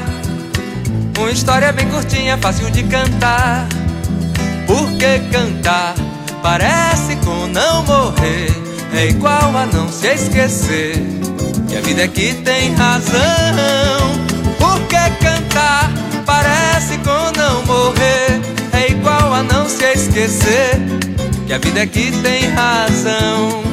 Uma 1.20 1.30
história 1.30 1.74
bem 1.74 1.86
curtinha, 1.90 2.38
fácil 2.38 2.72
de 2.72 2.84
cantar. 2.84 3.68
Por 4.66 4.90
que 4.92 5.20
cantar? 5.34 5.96
Parece 6.42 7.18
com 7.18 7.48
não 7.48 7.84
morrer. 7.84 8.56
É 8.94 9.08
igual 9.08 9.58
a 9.58 9.66
não 9.66 9.92
se 9.92 10.08
esquecer 10.08 10.94
Que 11.68 11.76
a 11.76 11.82
vida 11.82 12.04
é 12.04 12.08
que 12.08 12.36
tem 12.36 12.74
razão. 12.74 13.20
Por 14.58 14.80
que 14.88 15.26
cantar? 15.26 15.92
Parece 16.26 16.98
com 17.00 17.38
não 17.38 17.66
morrer. 17.66 18.40
É 18.72 18.92
igual 18.92 19.34
a 19.34 19.44
não 19.44 19.68
se 19.68 19.84
esquecer 19.84 20.98
Que 21.48 21.54
a 21.54 21.58
vida 21.58 21.80
é 21.80 21.88
que 21.88 22.12
tem 22.22 22.50
razão 22.50 23.64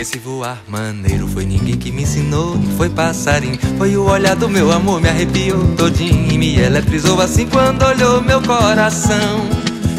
esse 0.00 0.16
voar 0.20 0.62
maneiro 0.66 1.28
foi 1.28 1.44
ninguém 1.44 1.76
que 1.76 1.92
me 1.92 2.04
ensinou, 2.04 2.56
não 2.56 2.76
foi 2.78 2.88
passarinho. 2.88 3.58
Foi 3.76 3.94
o 3.94 4.04
olhar 4.04 4.34
do 4.34 4.48
meu 4.48 4.72
amor, 4.72 5.02
me 5.02 5.08
arrepiou 5.08 5.74
todinho 5.76 6.32
e 6.32 6.38
me 6.38 6.58
eletrizou 6.58 7.20
assim 7.20 7.46
quando 7.46 7.82
olhou 7.82 8.22
meu 8.22 8.40
coração. 8.40 9.46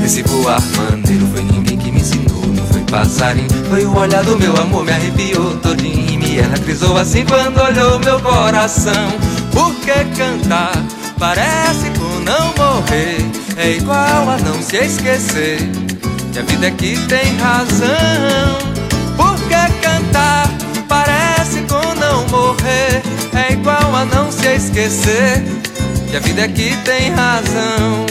Esse 0.03 0.23
voar 0.23 0.59
maneiro 0.77 1.27
foi 1.27 1.43
ninguém 1.43 1.77
que 1.77 1.91
me 1.91 1.99
ensinou, 1.99 2.43
não 2.47 2.65
foi 2.67 2.81
passarinho. 2.89 3.49
Foi 3.69 3.85
o 3.85 3.95
olhar 3.95 4.23
do 4.23 4.35
meu 4.39 4.55
amor, 4.55 4.83
me 4.83 4.93
arrepiou 4.93 5.57
todinho 5.57 6.09
e 6.09 6.17
me 6.17 6.37
eletrizou 6.37 6.97
assim 6.97 7.23
quando 7.25 7.61
olhou 7.61 7.99
meu 7.99 8.19
coração. 8.21 9.11
Por 9.51 9.75
que 9.75 10.05
cantar? 10.17 10.71
Parece 11.19 11.91
com 11.99 12.19
não 12.21 12.53
morrer, 12.57 13.17
é 13.57 13.73
igual 13.73 14.29
a 14.29 14.37
não 14.37 14.59
se 14.61 14.77
esquecer. 14.77 15.88
Que 16.31 16.39
a 16.39 16.43
vida 16.43 16.67
é 16.67 16.71
que 16.71 16.97
tem 17.07 17.37
razão. 17.37 18.57
Por 19.17 19.35
que 19.47 19.81
cantar? 19.81 20.47
Parece 20.87 21.61
com 21.61 21.95
não 21.95 22.27
morrer, 22.27 23.01
é 23.33 23.53
igual 23.53 23.95
a 23.95 24.05
não 24.05 24.31
se 24.31 24.47
esquecer. 24.47 25.43
Que 26.09 26.17
a 26.17 26.19
vida 26.19 26.41
é 26.41 26.47
que 26.47 26.75
tem 26.77 27.11
razão. 27.11 28.05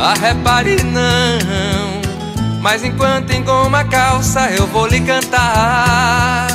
Ah, 0.00 0.14
repare 0.14 0.80
não 0.84 2.00
Mas 2.62 2.84
enquanto 2.84 3.32
engoma 3.32 3.80
a 3.80 3.84
calça 3.84 4.48
eu 4.52 4.64
vou 4.68 4.86
lhe 4.86 5.00
cantar 5.00 6.46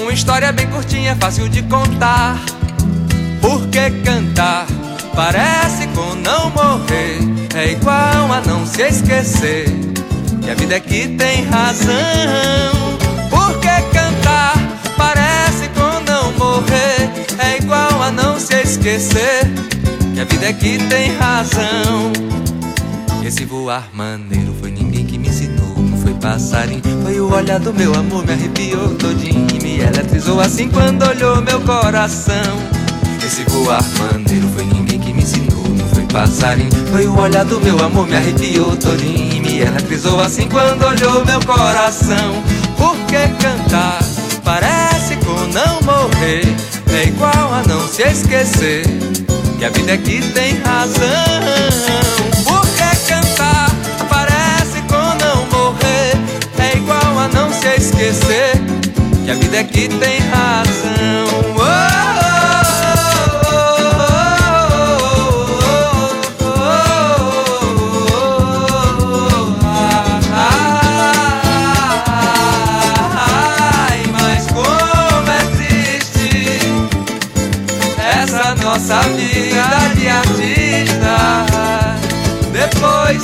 Uma 0.00 0.12
história 0.12 0.50
bem 0.50 0.66
curtinha, 0.66 1.14
fácil 1.20 1.46
de 1.46 1.62
contar 1.64 2.38
Por 3.42 3.68
que 3.68 3.90
cantar? 4.02 4.66
Parece 5.16 5.88
com 5.88 6.14
não 6.16 6.50
morrer 6.50 7.18
É 7.54 7.72
igual 7.72 8.32
a 8.32 8.40
não 8.46 8.64
se 8.64 8.82
esquecer 8.82 9.64
Que 10.42 10.50
a 10.50 10.54
vida 10.54 10.76
é 10.76 10.80
que 10.80 11.08
tem 11.08 11.44
razão 11.46 12.98
Por 13.28 13.58
que 13.58 13.82
cantar? 13.92 14.54
Parece 14.96 15.68
com 15.70 16.00
não 16.04 16.30
morrer 16.32 17.10
É 17.38 17.56
igual 17.56 18.02
a 18.02 18.12
não 18.12 18.38
se 18.38 18.54
esquecer 18.62 19.66
que 20.16 20.22
a 20.22 20.24
vida 20.24 20.46
é 20.46 20.52
que 20.54 20.78
tem 20.78 21.14
razão. 21.18 22.10
Esse 23.22 23.44
voar 23.44 23.86
maneiro 23.92 24.54
foi 24.58 24.70
ninguém 24.70 25.04
que 25.04 25.18
me 25.18 25.28
ensinou, 25.28 25.76
não 25.76 25.98
foi 25.98 26.14
passarinho, 26.14 26.80
foi 27.02 27.20
o 27.20 27.30
olhar 27.34 27.60
do 27.60 27.74
meu 27.74 27.94
amor, 27.94 28.24
me 28.24 28.32
arrepiou 28.32 28.94
todinho 28.94 29.46
e 29.54 29.62
me 29.62 29.78
eletrizou 29.80 30.40
assim 30.40 30.70
quando 30.70 31.02
olhou 31.02 31.42
meu 31.42 31.60
coração. 31.60 32.56
Esse 33.22 33.44
voar 33.44 33.84
maneiro 33.98 34.48
foi 34.54 34.64
ninguém 34.64 34.85
foi 36.90 37.06
o 37.06 37.20
olhar 37.20 37.44
do 37.44 37.60
meu 37.60 37.78
amor, 37.84 38.06
me 38.06 38.16
arrepiou 38.16 38.74
todinho 38.76 39.34
e 39.34 39.40
me 39.40 39.60
eletrizou 39.60 40.18
assim 40.18 40.48
quando 40.48 40.82
olhou 40.84 41.24
meu 41.26 41.40
coração. 41.40 42.42
Por 42.76 42.96
que 43.06 43.28
cantar? 43.42 43.98
Parece 44.42 45.16
com 45.16 45.38
não 45.52 45.80
morrer, 45.82 46.44
é 46.90 47.08
igual 47.08 47.52
a 47.52 47.62
não 47.68 47.86
se 47.86 48.02
esquecer 48.02 48.84
que 49.58 49.64
a 49.64 49.68
vida 49.70 49.92
é 49.92 49.96
que 49.98 50.22
tem 50.32 50.58
razão. 50.60 51.04
Por 52.44 52.62
que 52.62 53.08
cantar? 53.08 53.70
Parece 54.08 54.80
com 54.88 54.96
não 55.22 55.46
morrer. 55.50 56.12
É 56.58 56.76
igual 56.76 57.18
a 57.18 57.28
não 57.28 57.52
se 57.52 57.68
esquecer 57.76 58.52
que 59.24 59.30
a 59.30 59.34
vida 59.34 59.58
é 59.58 59.64
que 59.64 59.88
tem 59.88 60.18
razão. 60.30 61.26
Oh, 61.56 61.62
Ai, 61.62 62.35
nossa 78.86 79.08
vida 79.08 79.94
de 79.96 80.08
artista. 80.08 81.46
Depois 82.52 83.22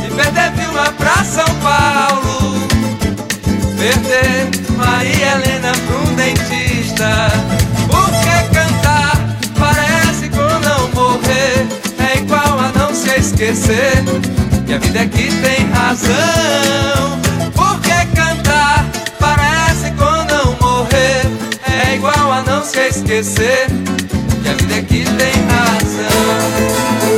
de 0.00 0.10
perder 0.14 0.52
Vilma 0.52 0.90
pra 0.96 1.22
São 1.22 1.44
Paulo, 1.56 2.66
perder 3.76 4.48
Maria 4.74 5.32
Helena 5.32 5.72
pra 5.86 5.96
um 5.98 6.14
dentista. 6.14 7.30
Por 7.88 8.08
que 8.22 8.54
cantar? 8.54 9.36
Parece 9.58 10.30
com 10.30 10.58
não 10.60 10.88
morrer. 10.94 11.66
É 11.98 12.18
igual 12.18 12.58
a 12.58 12.72
não 12.78 12.94
se 12.94 13.10
esquecer 13.10 14.02
que 14.66 14.72
a 14.72 14.78
vida 14.78 15.00
é 15.00 15.06
que 15.08 15.30
tem 15.42 15.70
razão. 15.72 17.20
Por 17.54 17.78
que 17.80 18.16
cantar? 18.16 18.86
Parece 19.20 19.90
com 19.90 20.24
não 20.32 20.56
morrer. 20.58 21.26
É 21.70 21.96
igual 21.96 22.32
a 22.32 22.42
não 22.42 22.64
se 22.64 22.80
esquecer 22.88 23.66
que 23.68 24.01
a 24.52 24.54
vida 24.54 24.82
que 24.82 25.04
tem 25.04 25.32
Deixa 27.00 27.11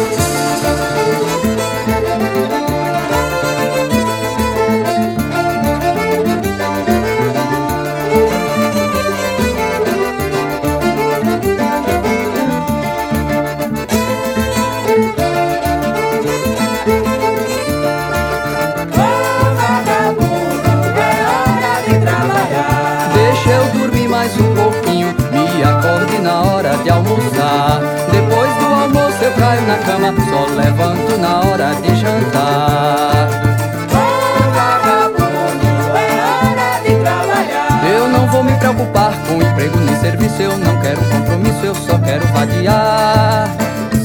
vadiar. 42.45 43.49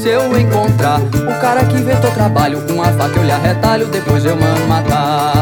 Se 0.00 0.08
eu 0.08 0.38
encontrar 0.38 0.98
o 1.00 1.40
cara 1.40 1.64
que 1.64 1.76
inventou 1.76 2.10
trabalho, 2.12 2.60
com 2.62 2.82
a 2.82 2.86
faca 2.86 3.18
eu 3.18 3.24
lhe 3.24 3.30
arretalho, 3.30 3.86
depois 3.86 4.24
eu 4.24 4.34
mando 4.36 4.66
matar. 4.66 5.34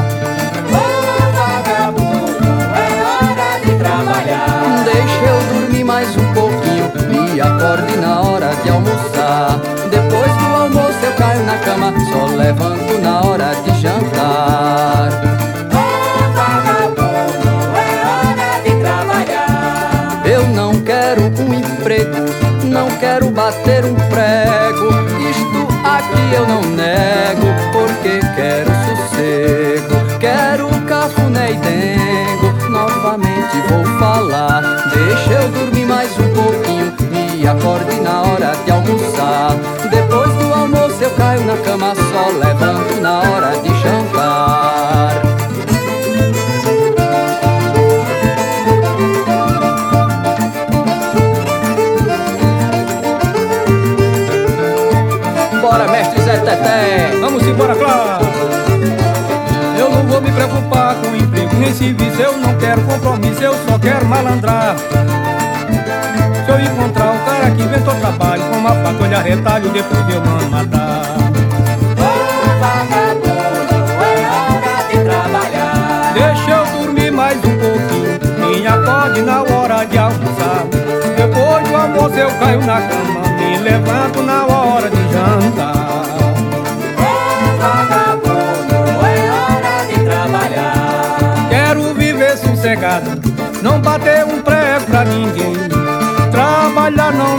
Deixa 4.85 5.25
eu 5.27 5.61
dormir 5.61 5.85
mais 5.85 6.17
um 6.17 6.33
pouquinho 6.33 6.91
Me 7.09 7.41
acorde 7.41 7.97
na 7.99 8.21
hora 8.21 8.51
de 8.63 8.71
almoçar 8.71 9.61
Depois 9.91 10.33
do 10.37 10.63
almoço 10.63 10.99
eu 11.05 11.13
caio 11.13 11.45
na 11.45 11.59
cama 11.59 11.93
Só 12.11 12.27
levanto 12.35 12.99
na 13.01 13.21
hora 13.23 13.55
de 13.55 13.81
jantar 13.81 15.28
quero 23.19 23.31
bater 23.33 23.85
um 23.85 23.95
prego. 23.95 24.89
Isto 25.29 25.67
aqui 25.85 26.35
eu 26.35 26.47
não 26.47 26.63
nego 26.63 27.47
Porque 27.73 28.21
quero 28.37 28.71
sossego. 28.71 30.19
Quero 30.21 30.69
cafuné 30.87 31.53
e 31.53 31.57
dengo. 31.57 32.71
Novamente 32.71 33.57
vou 33.69 33.85
falar. 33.99 34.63
Deixa 34.95 35.33
eu 35.33 35.49
dormir 35.49 35.85
mais 35.87 36.13
um 36.19 36.29
pouquinho 36.33 36.95
Me 37.11 37.47
acorde 37.47 38.01
na 38.01 38.23
hora 38.23 38.53
de 38.65 38.71
almoçar. 38.71 39.57
Depois 39.91 40.33
do 40.35 40.55
almoço 40.55 41.03
eu 41.03 41.11
caio 41.11 41.45
na 41.45 41.57
cama 41.57 41.95
Só 41.95 42.31
levanto 42.39 43.01
na 43.01 43.19
hora 43.21 43.59
de 43.61 43.69
jantar 43.81 44.68
serviço, 61.79 62.21
eu 62.21 62.37
não 62.39 62.55
quero 62.59 62.83
compromisso, 62.83 63.41
eu 63.41 63.55
só 63.69 63.79
quero 63.79 64.05
malandrar. 64.07 64.75
Se 66.45 66.51
eu 66.51 66.61
encontrar 66.61 67.13
um 67.13 67.19
cara 67.25 67.51
que 67.53 67.63
inventou 67.63 67.95
trabalho 67.95 68.43
com 68.51 68.57
uma 68.57 68.71
faca, 68.71 69.05
olhar 69.05 69.23
retalho, 69.23 69.71
depois 69.71 70.01
eu 70.13 70.21
mando 70.21 70.51
matar. 70.51 71.03
Vagabundo, 72.61 73.29
é 74.03 74.27
hora 74.35 74.89
de 74.91 75.05
trabalhar. 75.05 76.13
Deixa 76.15 76.51
eu 76.51 76.67
dormir 76.83 77.13
mais 77.13 77.39
um 77.39 77.57
pouquinho, 77.59 78.19
me 78.41 78.67
acorde 78.67 79.23
na 79.23 79.43
hora 79.43 79.87
de 79.87 79.99
almoçar. 79.99 80.65
Depois 81.17 81.69
do 81.69 81.77
almoço 81.77 82.17
eu 82.17 82.31
caio 82.41 82.61
na 82.67 82.81
cama, 82.81 83.21
me 83.39 83.59
levanto 83.59 84.23
na 84.23 84.47
hora 84.47 84.91
de 84.91 85.13
jantar. 85.13 85.78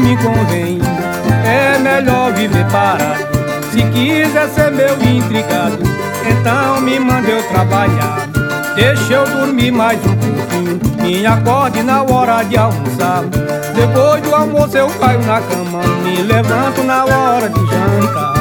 Me 0.10 0.18
convém, 0.18 0.80
é 1.46 1.78
melhor 1.78 2.34
viver 2.34 2.66
parado. 2.72 3.28
Se 3.72 3.84
quiser 3.92 4.50
ser 4.50 4.72
meu 4.72 4.96
intrigado, 5.04 5.78
então 6.28 6.82
me 6.82 7.00
mande 7.00 7.30
eu 7.30 7.44
trabalhar. 7.44 8.28
Deixa 8.76 9.14
eu 9.14 9.28
dormir 9.28 9.72
mais 9.72 10.00
um 10.04 10.16
pouquinho, 10.16 10.80
me 11.04 11.26
acorde 11.28 11.84
na 11.84 12.02
hora 12.02 12.42
de 12.44 12.58
almoçar. 12.58 13.24
Depois 13.76 14.24
do 14.24 14.34
almoço 14.34 14.78
eu 14.78 14.90
caio 15.00 15.24
na 15.26 15.42
cama, 15.42 15.84
me 16.04 16.24
levanto 16.24 16.84
na 16.84 17.06
hora 17.06 17.48
de 17.48 17.60
jantar. 17.60 18.39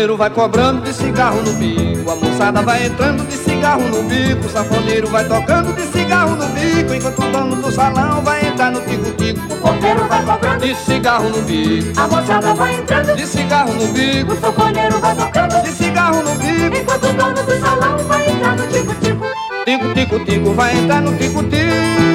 Porteiro 0.00 0.16
vai 0.16 0.30
cobrando 0.30 0.80
de 0.80 0.94
cigarro 0.94 1.42
no 1.42 1.52
bico, 1.52 2.10
a 2.10 2.16
moçada 2.16 2.62
vai 2.62 2.86
entrando 2.86 3.22
de 3.26 3.36
cigarro 3.36 3.82
no 3.82 4.02
bico, 4.04 4.46
o 4.46 4.48
safoneiro 4.48 5.06
vai 5.08 5.28
tocando 5.28 5.74
de 5.74 5.82
cigarro 5.92 6.36
no 6.36 6.46
bico, 6.46 6.94
enquanto 6.94 7.18
o 7.18 7.30
dono 7.30 7.56
do 7.56 7.70
salão 7.70 8.22
vai 8.22 8.46
entrar 8.46 8.70
no 8.70 8.80
tico-tico. 8.80 9.40
O 9.52 9.56
porteiro 9.58 10.08
vai 10.08 10.24
cobrando 10.24 10.66
de 10.66 10.74
cigarro 10.74 11.28
no 11.28 11.42
bico, 11.42 12.00
a 12.00 12.08
moçada 12.08 12.54
vai 12.54 12.76
entrando 12.76 13.14
de 13.14 13.26
cigarro 13.26 13.74
no 13.74 13.86
bico, 13.88 14.32
o 14.32 14.40
safoneiro 14.40 14.98
vai 15.00 15.14
tocando 15.14 15.62
de 15.62 15.70
cigarro 15.70 16.22
no 16.22 16.34
bico, 16.36 16.76
enquanto 16.76 17.04
o 17.04 17.12
dono 17.12 17.42
do 17.42 17.60
salão 17.60 17.98
vai 17.98 18.30
entrar 18.30 18.56
no 18.56 18.66
tico-tico. 18.68 19.26
Tico-tico-tico 19.66 20.52
vai 20.54 20.78
entrar 20.78 21.02
no 21.02 21.14
tico-tico, 21.18 22.09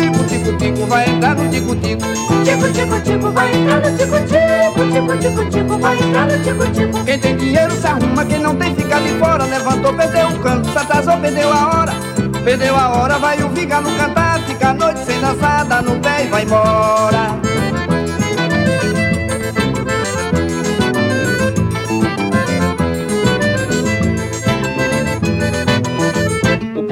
tico-tico 0.45 0.85
vai 0.85 1.09
entrar 1.09 1.35
no 1.35 1.49
tico-tico. 1.49 2.03
Tico-tico-tico 2.43 3.31
vai 3.31 3.55
entrar 3.55 3.81
no 3.81 3.97
tico-tico, 3.97 4.91
tico-tico-tico 4.91 5.77
vai 5.79 5.97
entrar 5.97 6.27
no 6.27 6.43
tico-tico. 6.43 7.03
Quem 7.03 7.19
tem 7.19 7.37
dinheiro 7.37 7.71
se 7.71 7.87
arruma, 7.87 8.25
quem 8.25 8.39
não 8.39 8.55
tem 8.55 8.75
fica 8.75 8.99
de 8.99 9.09
fora. 9.17 9.43
Levantou, 9.45 9.93
perdeu 9.93 10.27
o 10.27 10.39
canto, 10.39 10.69
se 10.69 10.77
atrasou, 10.77 11.17
perdeu 11.17 11.51
a 11.51 11.67
hora. 11.67 11.93
Perdeu 12.43 12.75
a 12.75 12.89
hora, 12.89 13.17
vai 13.17 13.41
o 13.41 13.49
vigalo 13.49 13.89
cantar, 13.97 14.39
fica 14.41 14.69
a 14.69 14.73
noite 14.73 14.99
sem 15.05 15.19
dançada 15.19 15.81
no 15.81 15.99
pé 15.99 16.25
e 16.25 16.27
vai 16.27 16.43
embora. 16.43 17.44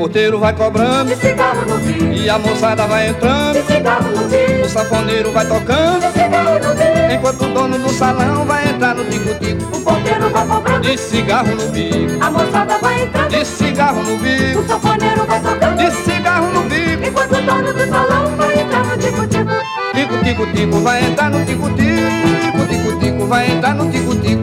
Porteiro 0.04 0.38
vai 0.38 0.54
cobrando 0.54 1.06
De 1.06 1.16
cigarro 1.16 1.66
no 1.66 1.78
bico, 1.80 2.04
e 2.04 2.30
a 2.30 2.38
moçada 2.38 2.86
vai 2.88 3.08
entrando. 3.08 3.54
de 3.54 3.62
cigarro 3.74 4.12
no 4.12 4.26
O 4.26 4.28
bico, 4.28 4.70
safoneiro 4.70 5.32
vai 5.32 5.46
tocando, 5.48 6.02
de 6.02 6.12
cigarro 6.12 6.60
no 6.60 6.76
bico. 6.76 7.14
enquanto 7.14 7.42
o 7.46 7.54
dono 7.54 7.80
do 7.80 7.90
salão 7.90 8.46
vai 8.46 8.68
entrar 8.70 8.96
no 8.96 9.06
tico-tico. 9.06 9.78
O 9.78 9.82
porteiro 9.82 10.30
vai 10.30 10.46
cobrando, 10.46 10.82
De 10.82 10.98
cigarro 10.98 11.56
no 11.56 11.68
bico, 11.70 12.22
a 12.22 12.32
moçada 12.32 12.78
vai 12.80 13.02
entrando. 13.04 13.30
de 13.30 13.46
cigarro 13.46 14.04
no 14.04 14.16
O 14.16 14.18
bico, 14.18 14.64
safoneiro 14.68 15.26
vai 15.26 15.40
tocando, 15.40 15.78
de 15.78 15.92
cigarro 15.92 16.48
no 16.52 16.64
bico. 16.64 17.04
enquanto 17.08 17.32
o 17.32 17.42
dono 17.42 17.74
do 17.74 17.88
salão 17.88 18.36
vai 18.36 18.60
entrar 18.60 18.84
no 18.84 18.98
tico-tico. 18.98 19.52
Tico-tico-tico 19.94 20.80
vai 20.82 21.06
entrar 21.06 21.30
no 21.30 21.46
tico-tico, 21.46 22.68
tico-tico 22.68 23.26
vai 23.26 23.52
entrar 23.52 23.74
no 23.74 23.90
tico-tico. 23.90 24.43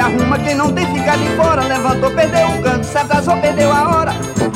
Se 0.00 0.06
arruma, 0.06 0.38
quem 0.38 0.54
não 0.54 0.72
tem 0.72 0.86
fica 0.86 1.16
de 1.16 1.28
fora. 1.36 1.62
Levantou, 1.62 2.10
perdeu 2.12 2.48
o 2.48 2.62
canto, 2.62 2.84
se 2.84 2.96
atrasou, 2.96 3.36
perdeu 3.36 3.70
a 3.70 3.88
hora. 3.88 4.12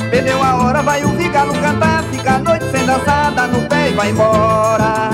Perdeu 0.09 0.41
a 0.41 0.55
hora, 0.55 0.81
vai 0.81 1.03
o 1.03 1.09
vigalo 1.09 1.53
cantar, 1.53 2.03
fica 2.05 2.35
a 2.35 2.39
noite 2.39 2.65
sem 2.71 2.85
dançada 2.85 3.47
no 3.47 3.61
pé 3.67 3.91
e 3.91 3.93
vai 3.93 4.09
embora. 4.09 5.09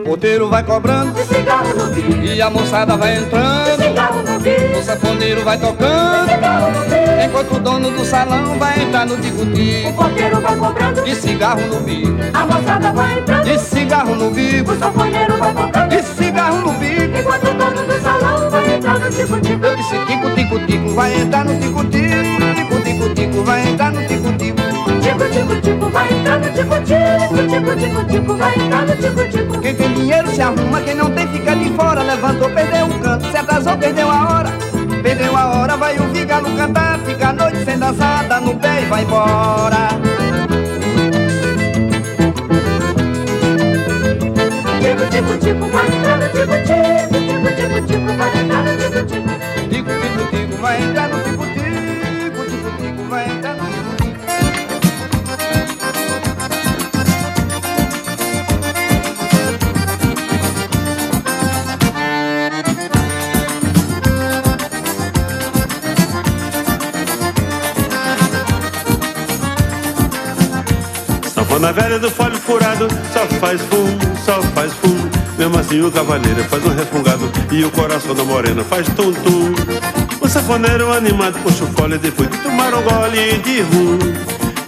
O 0.00 0.04
porteiro 0.04 0.48
vai 0.48 0.62
cobrando 0.64 1.12
De 1.12 1.22
cigarro 1.24 1.74
no 1.76 1.86
bico, 1.94 2.24
e 2.24 2.40
a 2.40 2.48
moçada 2.48 2.96
vai 2.96 3.12
de 3.14 3.24
entrando. 3.24 3.82
cigarro 3.82 4.22
no 4.22 4.40
bico, 4.40 4.78
O 4.78 4.82
safoneiro 4.82 5.44
vai 5.44 5.58
de 5.58 5.66
tocando, 5.66 6.30
cigarro 6.30 6.70
no 6.70 6.80
bico. 6.84 6.97
Enquanto 7.28 7.56
o 7.56 7.58
dono 7.60 7.90
do 7.90 8.04
salão 8.04 8.58
vai 8.58 8.82
entrar 8.82 9.06
no 9.06 9.14
O 9.14 9.20
tico-tico. 9.20 9.92
porteiro 9.92 10.40
vai 10.40 10.56
cobrando, 10.56 11.02
De 11.04 11.14
cigarro 11.14 11.60
no 11.66 11.80
bico, 11.80 12.16
a 12.32 12.46
moçada 12.46 12.92
vai 12.92 13.18
entrando. 13.18 13.44
de 13.44 13.58
cigarro 13.58 14.14
no 14.16 14.30
bico, 14.30 14.72
O 14.72 14.78
safoneiro 14.78 15.36
vai 15.38 15.52
tocando, 15.54 15.88
de 15.88 16.02
cigarro 16.02 16.58
no 16.60 16.72
bico. 16.72 17.18
enquanto 17.18 17.44
o 17.48 17.54
dono 17.54 17.86
do 17.86 18.02
salão 18.02 18.50
vai 18.50 18.74
entrar 18.74 18.98
no 18.98 19.10
tico-tico. 19.10 19.64
Eu 19.66 19.76
disse 19.76 19.98
tico, 20.06 20.30
tico, 20.34 20.66
tico, 20.66 20.94
vai 20.94 21.20
entrar 21.20 21.44
no 21.44 21.58
tico-tico, 21.60 22.84
tico, 22.84 23.14
tico, 23.14 23.42
vai 23.44 23.68
entrar 23.68 23.92
no 23.92 24.06
tico-tico. 24.06 24.58
Tico-tico-tico 25.02 25.90
vai 25.90 26.12
entrar 26.12 26.38
no 26.38 26.52
tico-tico, 26.52 27.48
tico-tico-tico 27.48 28.34
vai 28.34 28.54
entrar 28.58 28.86
no 28.86 28.96
tico-tico. 28.96 29.60
Quem 29.60 29.74
tem 29.74 29.92
dinheiro 29.94 30.28
se 30.30 30.40
arruma, 30.40 30.80
quem 30.80 30.94
não 30.94 31.10
tem 31.10 31.26
fica 31.28 31.54
de 31.54 31.70
fora. 31.70 32.02
Levantou, 32.02 32.50
perdeu 32.50 32.86
um 32.86 32.98
canto, 33.00 33.30
se 33.30 33.36
atrasou, 33.36 33.76
perdeu 33.76 34.10
a 34.10 34.28
hora. 34.38 34.67
Perdeu 35.02 35.36
a 35.36 35.46
hora, 35.46 35.76
vai 35.76 35.98
o 35.98 36.04
vigalo 36.08 36.54
cantar, 36.56 36.98
fica 37.00 37.28
a 37.28 37.32
noite 37.32 37.64
sem 37.64 37.78
dançada 37.78 38.40
no 38.40 38.54
pé 38.56 38.82
e 38.82 38.86
vai 38.86 39.02
embora. 39.02 39.88
Tico-tico-tico 44.80 45.66
vai 45.68 45.86
entrar 45.86 46.18
no 46.18 46.28
tico-tico, 46.28 47.14
tico-tico-tico 47.26 48.12
vai 48.16 48.38
entrar 48.40 48.62
no. 48.64 48.78
Tico, 49.68 49.90
tico, 49.90 50.22
tico, 50.30 50.56
vai 50.60 50.82
entrar 50.82 51.08
no 51.08 51.16
tico-tico, 51.16 51.27
Sanfona 71.68 71.72
velha 71.72 71.98
do 71.98 72.10
folho 72.10 72.36
furado 72.38 72.88
Só 73.12 73.26
faz 73.38 73.60
fum, 73.60 73.98
só 74.24 74.42
faz 74.54 74.72
fum. 74.74 74.96
Mesmo 75.36 75.58
assim 75.58 75.82
o 75.82 75.90
cavaleiro 75.90 76.42
faz 76.44 76.64
um 76.64 76.74
refungado 76.74 77.30
E 77.52 77.64
o 77.64 77.70
coração 77.70 78.14
da 78.14 78.24
morena 78.24 78.64
faz 78.64 78.86
tum-tum. 78.88 79.54
O 80.20 80.28
sanfoneiro 80.28 80.90
animado 80.92 81.38
puxa 81.42 81.64
o 81.64 81.66
fole 81.68 81.98
Depois 81.98 82.30
de 82.30 82.38
tomar 82.38 82.72
um 82.74 82.82
gole 82.82 83.38
de 83.38 83.60
rum. 83.60 83.98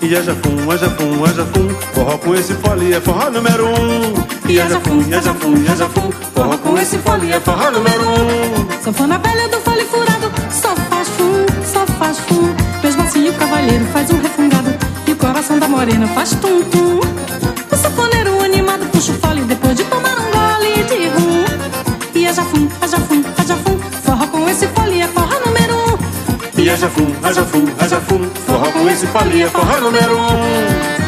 E 0.03 0.17
aja 0.17 0.35
fum, 0.35 0.71
aja 0.71 0.91
fum, 0.91 1.25
aja 1.25 1.47
fum 1.47 1.69
Forró 1.95 2.19
com 2.19 2.35
esse 2.35 2.55
fole 2.55 2.93
é 2.93 3.01
forró 3.01 3.31
número 3.31 3.67
um. 3.67 4.51
E 4.51 4.61
aja 4.61 4.81
fum, 4.81 5.01
aja 5.17 5.35
fum, 5.35 5.55
aja 5.73 5.89
fum 5.89 6.11
Forró 6.35 6.59
com 6.59 6.79
esse 6.79 6.99
fole 6.99 7.33
é 7.33 7.41
forró 7.41 7.71
número 7.71 8.11
um. 8.11 8.83
Sanfona 8.83 9.19
velha 9.19 9.49
do 9.49 9.61
fole 9.61 9.85
furado 9.85 10.31
Só 10.51 10.75
faz 10.77 11.09
fum, 11.09 11.47
só 11.65 11.87
faz 11.99 12.19
fum. 12.21 12.55
Mesmo 12.83 13.03
assim 13.03 13.29
o 13.29 13.33
cavalheiro 13.35 13.85
faz 13.87 14.11
um 14.11 14.21
refungado 14.21 14.70
E 14.70 14.70
coração 15.21 15.59
da 15.59 15.69
morena 15.69 16.09
faz 16.09 16.31
tum-tum. 16.31 16.99
O 17.71 17.77
sanfoneiro 17.77 18.43
animado 18.43 18.87
puxa 18.91 19.13
o 19.13 19.15
fole 19.17 19.43
depois 19.43 19.77
de 19.77 19.85
tomar 19.85 20.19
um 20.19 20.31
gole 20.31 20.83
de 20.85 21.09
rum. 21.09 21.45
E 22.15 22.27
haja 22.27 22.43
fum, 22.43 22.69
haja 22.81 22.97
fum, 22.97 23.23
haja 23.37 23.57
fum, 23.57 23.79
forró 24.03 24.27
com 24.27 24.49
esse 24.49 24.67
fole 24.69 25.01
é 25.01 25.07
forró 25.09 25.39
número 25.47 25.77
um. 25.77 26.61
E 26.61 26.71
haja 26.71 26.89
fum, 26.89 27.07
haja 27.23 27.45
fum, 27.45 27.67
haja 27.79 28.01
fum, 28.01 28.31
forró 28.47 28.73
com 28.73 28.89
esse 28.89 29.07
fole 29.07 29.43
é 29.43 29.49
forró 29.51 29.81
número 29.81 30.19
um. 30.19 31.01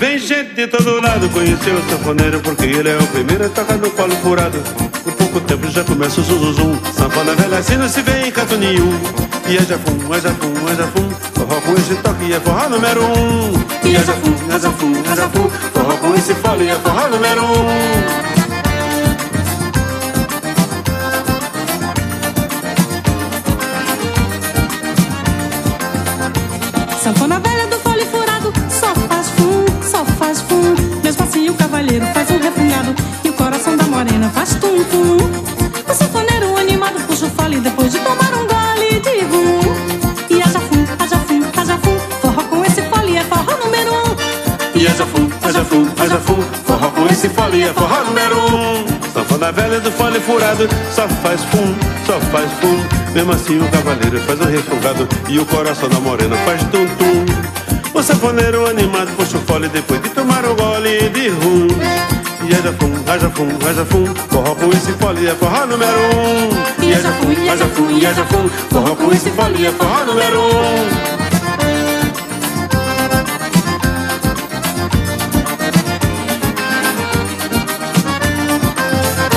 Vem 0.00 0.18
gente 0.18 0.54
de 0.54 0.66
todo 0.66 1.00
lado 1.00 1.28
conhecer 1.30 1.72
o 1.72 1.82
sanfoneiro 1.88 2.40
porque 2.40 2.66
ele 2.66 2.90
é 2.90 2.98
o 2.98 3.06
primeiro 3.06 3.46
a 3.46 3.48
tocar 3.48 3.78
no 3.78 3.90
colo 3.90 4.14
furado. 4.16 4.93
Por 5.04 5.12
pouco 5.12 5.40
tempo 5.42 5.70
já 5.70 5.84
começa 5.84 6.18
o 6.18 6.24
zuzuzum 6.24 6.78
Sanfona 6.94 7.34
velha 7.34 7.58
assim 7.58 7.76
não 7.76 7.86
se 7.86 8.00
vê 8.00 8.26
em 8.26 8.32
canto 8.32 8.56
nenhum 8.56 8.98
E 9.46 9.58
é 9.58 9.60
jafum, 9.60 10.14
é 10.14 10.18
jafum, 10.18 10.54
é 10.66 10.74
jafum 10.74 11.10
Forró 11.34 11.60
com 11.60 11.72
esse 11.74 11.94
toque 11.96 12.32
é 12.32 12.40
forró 12.40 12.70
número 12.70 13.04
um. 13.04 13.52
E 13.86 13.96
é 13.96 14.02
jafum, 14.02 14.34
é 14.50 14.58
jafum, 14.58 14.92
é 15.12 15.16
jafum 15.16 15.50
Forró 15.74 15.96
com 15.98 16.14
esse 16.14 16.34
fole 16.34 16.68
é 16.68 16.74
forró 16.76 17.08
número 17.08 17.44
um. 17.44 18.24
Sanfona 27.02 27.38
velha 27.40 27.53
faz 34.44 34.54
tum 34.56 34.84
tum 34.84 35.16
O 35.90 35.94
sanfoneiro 35.94 36.56
animado 36.58 37.00
puxa 37.06 37.26
o 37.26 37.30
fole 37.30 37.60
Depois 37.60 37.90
de 37.90 37.98
tomar 38.00 38.32
um 38.34 38.46
gole 38.46 39.00
de 39.00 39.24
rum 39.24 39.60
E 40.28 40.42
haja 40.42 40.60
fum, 40.60 40.84
haja 40.98 41.16
fum, 41.16 41.42
haja 41.56 41.78
fum 41.78 41.98
Forró 42.20 42.42
com 42.44 42.64
esse 42.64 42.82
fole 42.82 43.16
é 43.16 43.24
forró 43.24 43.56
número 43.64 43.92
um. 43.94 44.78
E 44.78 44.86
haja 44.86 45.06
fum, 45.06 45.28
haja 45.42 45.64
fum, 45.64 45.86
haja 45.98 46.18
fum 46.18 46.42
Forró 46.66 46.90
com 46.90 47.06
esse 47.06 47.28
fole 47.30 47.62
é 47.62 47.72
forró 47.72 48.04
número 48.04 48.36
um. 48.36 49.10
Sanfona 49.14 49.50
velha 49.50 49.80
do 49.80 49.90
fole 49.90 50.20
furado 50.20 50.68
Só 50.94 51.08
faz 51.08 51.42
fum, 51.44 51.74
só 52.06 52.20
faz 52.30 52.50
fum. 52.60 53.12
Mesmo 53.14 53.32
assim 53.32 53.58
o 53.60 53.68
cavaleiro 53.70 54.20
faz 54.20 54.40
um 54.40 54.50
refogado 54.50 55.08
E 55.28 55.38
o 55.38 55.46
coração 55.46 55.88
da 55.88 56.00
morena 56.00 56.36
faz 56.44 56.60
tum 56.64 56.86
tum 56.98 57.98
O 57.98 58.02
sanfoneiro 58.02 58.66
animado 58.66 59.10
puxa 59.16 59.38
o 59.38 59.40
fole 59.40 59.68
Depois 59.68 60.02
de 60.02 60.10
tomar 60.10 60.44
um 60.44 60.54
gole 60.54 61.08
de 61.10 61.28
rum 61.28 62.23
E 62.46 62.54
haja 62.54 62.72
fum, 62.74 62.92
haja 63.10 63.30
fum, 63.30 63.48
haja 63.66 63.84
fum 63.86 64.04
Forró 64.28 64.54
com 64.54 64.70
esse 64.70 64.92
fole 64.92 65.26
é 65.26 65.34
forró 65.34 65.66
número 65.66 65.98
um. 65.98 66.84
E 66.84 66.92
haja 66.94 67.10
fum, 67.12 67.50
haja 67.50 67.66
fum, 67.66 68.06
haja 68.06 68.24
fum 68.26 68.48
Forró 68.70 68.94
com 68.96 69.12
esse 69.12 69.30
fole 69.30 69.66
é 69.66 69.72
forró 69.72 70.04
número 70.04 70.40
um. 70.40 71.14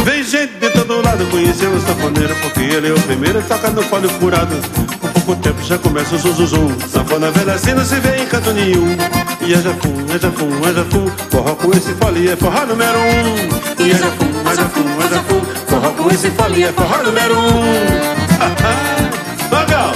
Vem 0.03 0.23
gente 0.23 0.53
de 0.55 0.69
todo 0.71 1.01
lado 1.01 1.25
conhecer 1.31 1.67
o 1.67 1.79
sanfoneiro 1.79 2.35
Porque 2.41 2.59
ele 2.59 2.89
é 2.89 2.93
o 2.93 3.01
primeiro 3.03 3.39
a 3.39 3.41
tocar 3.43 3.71
no 3.71 3.83
fole 3.83 4.09
furado 4.09 4.86
pouco 5.28 5.41
tempo 5.41 5.61
já 5.61 5.78
começa 5.78 6.15
o 6.15 6.17
zuzuzum 6.17 6.71
Sanfona 6.88 7.30
velha 7.32 7.53
assim 7.53 7.73
não 7.73 7.84
se 7.84 7.95
vê 7.95 8.23
em 8.23 8.25
canto 8.28 8.53
nenhum. 8.53 8.95
E 9.41 9.53
é 9.53 9.57
jafum, 9.57 10.05
é 10.13 10.17
jafum, 10.17 10.49
é 10.65 10.73
jafum. 10.73 11.09
Forró 11.30 11.55
com 11.55 11.71
esse 11.71 11.93
fole 11.95 12.30
é 12.30 12.36
forró 12.38 12.65
número 12.65 12.97
um. 12.97 13.84
E 13.84 13.91
é 13.91 13.95
jafum, 13.95 14.49
é 14.49 14.55
jafum, 14.55 15.01
é 15.01 15.09
jafum. 15.09 15.41
Forró 15.67 15.91
com 15.91 16.09
esse 16.09 16.32
fole 16.32 16.63
é 16.63 16.71
forró 16.71 17.03
número 17.03 17.39
um. 17.39 17.61
Magal, 19.51 19.91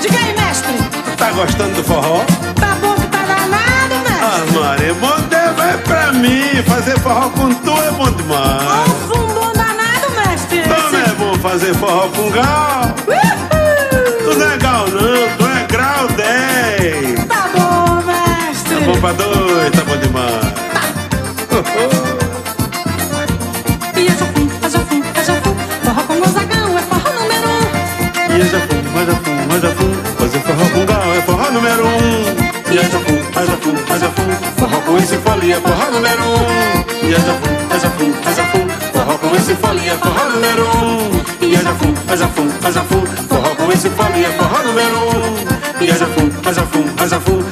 Diga 0.00 0.18
aí, 0.18 0.34
mestre. 0.36 0.72
Tá 1.16 1.32
gostando 1.32 1.74
do 1.74 1.82
forró? 1.82 2.24
Tá 2.54 2.76
bom 2.80 2.94
que 2.94 3.06
tá 3.08 3.24
danado, 3.24 3.94
mestre. 4.04 4.22
Ah, 4.22 4.60
Maria, 4.60 4.94
bom 4.94 5.16
é 5.62 5.76
pra 5.78 6.12
mim 6.12 6.62
Fazer 6.66 6.98
forró 7.00 7.28
com 7.30 7.52
tu 7.54 7.70
é 7.70 7.90
bom 7.90 8.10
demais. 8.12 8.88
Um 8.88 9.14
fumbom 9.14 9.52
danado, 9.52 10.10
mestre. 10.16 10.62
Não 10.68 11.00
é 11.00 11.08
bom 11.18 11.38
fazer 11.40 11.74
forró 11.74 12.08
com 12.08 12.30
gal 12.30 13.15
pra 19.00 19.12
dois, 19.12 19.70
tá 19.72 19.82
bom 19.84 19.96
demais 19.96 20.66
E 23.96 24.08
haja 24.08 24.26
fum, 24.26 24.48
haja 24.62 24.78
fum, 24.78 25.02
haja 25.14 25.34
fum 25.40 25.54
Forró 25.84 26.02
com 26.06 26.18
Gonzagão 26.20 26.78
é 26.78 26.82
forró 26.82 27.10
número 27.20 27.48
um 27.48 28.36
E 28.36 28.40
é 28.40 28.44
jafum, 28.44 28.80
é 28.96 29.06
jafum, 29.06 29.36
é 29.54 29.60
jafum 29.60 29.92
Fazer 30.18 30.40
forró 30.40 30.68
com 30.70 30.86
gal 30.86 31.14
é 31.14 31.22
forró 31.22 31.50
número 31.50 31.86
um 31.86 32.72
E 32.72 32.78
é 32.78 32.82
jafum, 32.82 33.16
é 33.16 33.46
jafum, 33.46 33.76
é 33.94 33.98
jafum 33.98 34.30
Forró 34.58 34.80
com 34.80 34.98
esse 34.98 35.16
fole 35.18 35.52
é 35.52 35.60
forró 35.60 35.90
número 35.90 36.22
um 36.22 37.06
E 37.06 37.14
é 37.14 37.18
jafum, 37.18 37.54
é 37.70 37.78
jafum, 37.78 38.12
é 38.26 38.34
jafum 38.34 38.68
Forró 38.92 39.18
com 39.18 39.36
esse 39.36 39.54
fole 39.54 39.88
é 39.88 39.96
forró 39.96 40.28
número 40.30 40.64
um 40.64 41.44
E 41.44 41.54
é 41.54 41.58
jafum, 41.62 41.94
é 42.08 42.16
jafum, 42.16 42.48
é 42.64 42.72
jafum 42.72 43.06
Forró 43.28 43.54
com 43.54 43.72
esse 43.72 43.90
fole 43.90 44.24
é 44.24 44.30
forró 44.30 44.62
número 44.62 44.96
um 44.96 45.84
E 45.84 45.90
é 45.90 45.94
jafum, 45.96 46.30
é 46.44 46.52
jafum, 46.52 46.84
é 47.02 47.08
jafum 47.08 47.42
Forró 47.42 47.42
com 47.42 47.42
esse 47.42 47.45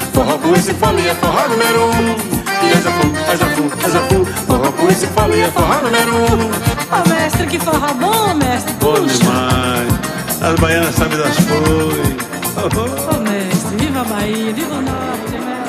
fole 1.05 1.09
é 1.09 1.15
forró 1.15 1.49
número 1.49 1.87
um. 1.87 2.17
E 2.65 2.73
é 2.73 2.81
jafum, 2.81 3.13
é 3.31 3.37
jafum, 3.37 3.71
é 3.85 3.91
jafum 3.91 4.25
Forró 4.47 4.73
com 4.73 4.89
esse 4.89 5.07
fole 5.09 5.41
é 5.41 5.51
forró 5.51 5.83
número 5.83 6.15
um. 6.15 6.51
Ô, 6.51 7.09
mestre, 7.09 7.47
que 7.47 7.59
forró 7.59 7.93
bom, 7.95 8.35
mestre. 8.35 8.73
Bom 8.81 8.95
Puxa. 8.95 9.19
demais. 9.19 9.93
As 10.41 10.61
baianas 10.61 10.95
sabem 10.95 11.19
das 11.19 11.37
coisas. 11.37 12.25
Ô, 12.57 13.21
mestre, 13.21 13.77
viva 13.77 14.01
a 14.01 14.05
Bahia, 14.05 14.53
viva 14.53 14.75
o 14.75 14.83
Norte, 14.83 15.33
mestre 15.33 15.65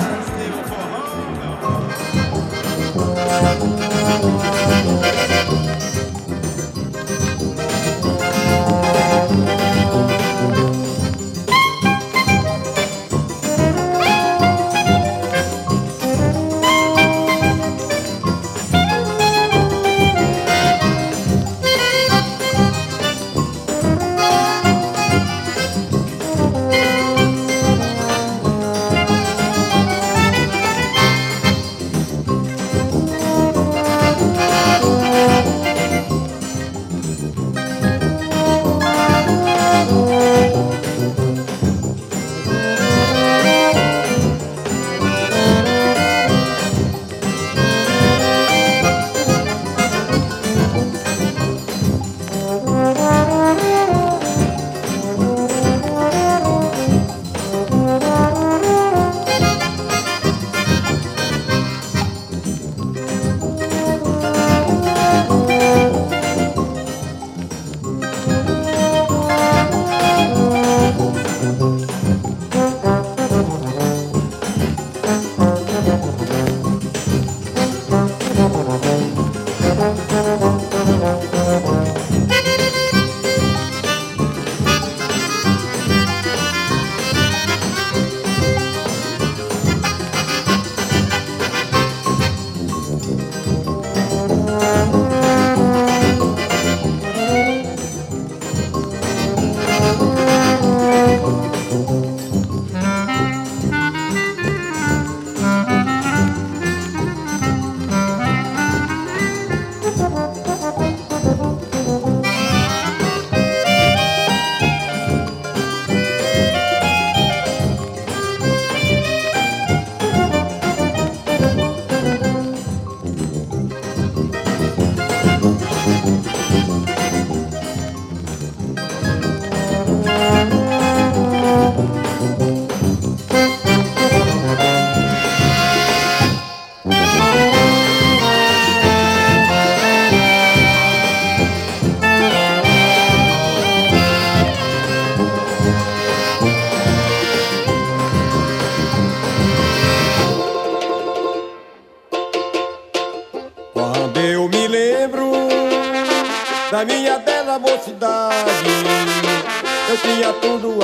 tudo 160.34 160.75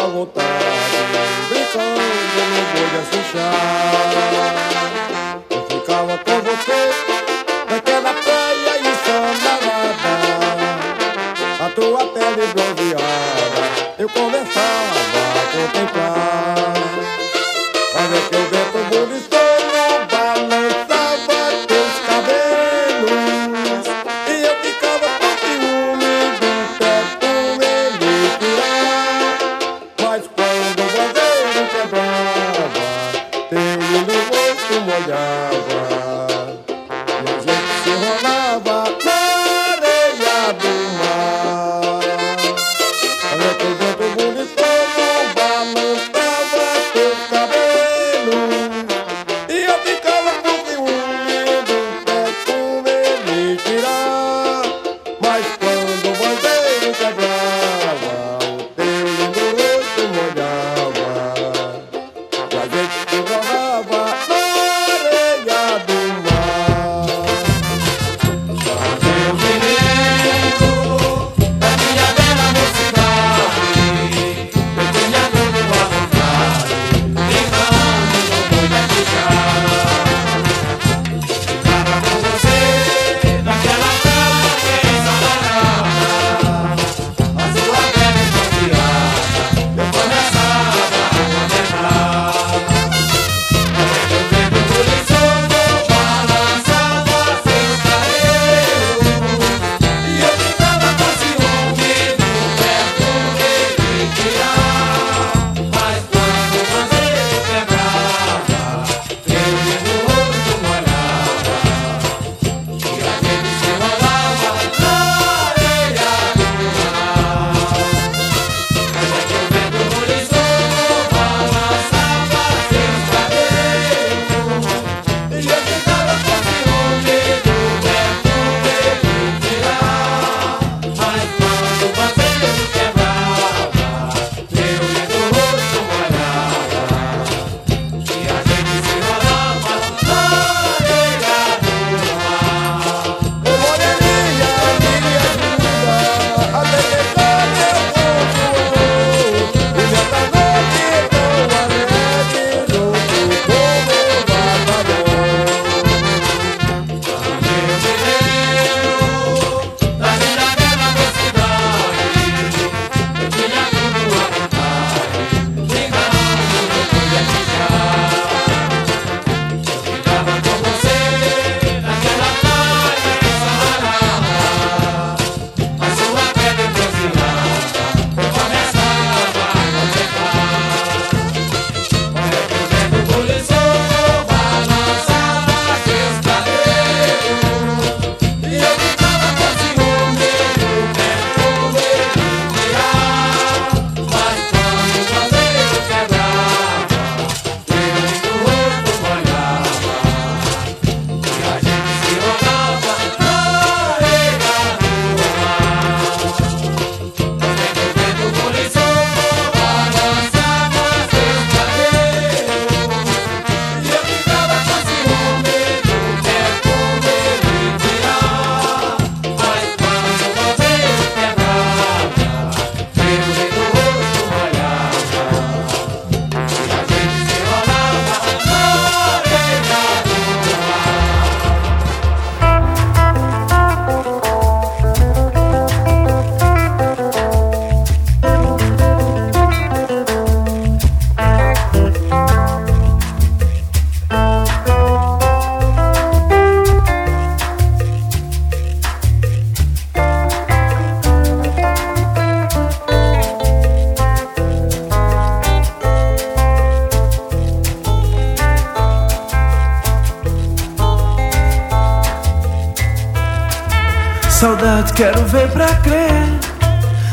Saudade, 264.42 264.94
quero 264.94 265.24
ver 265.28 265.52
pra 265.52 265.68
crer. 265.68 266.39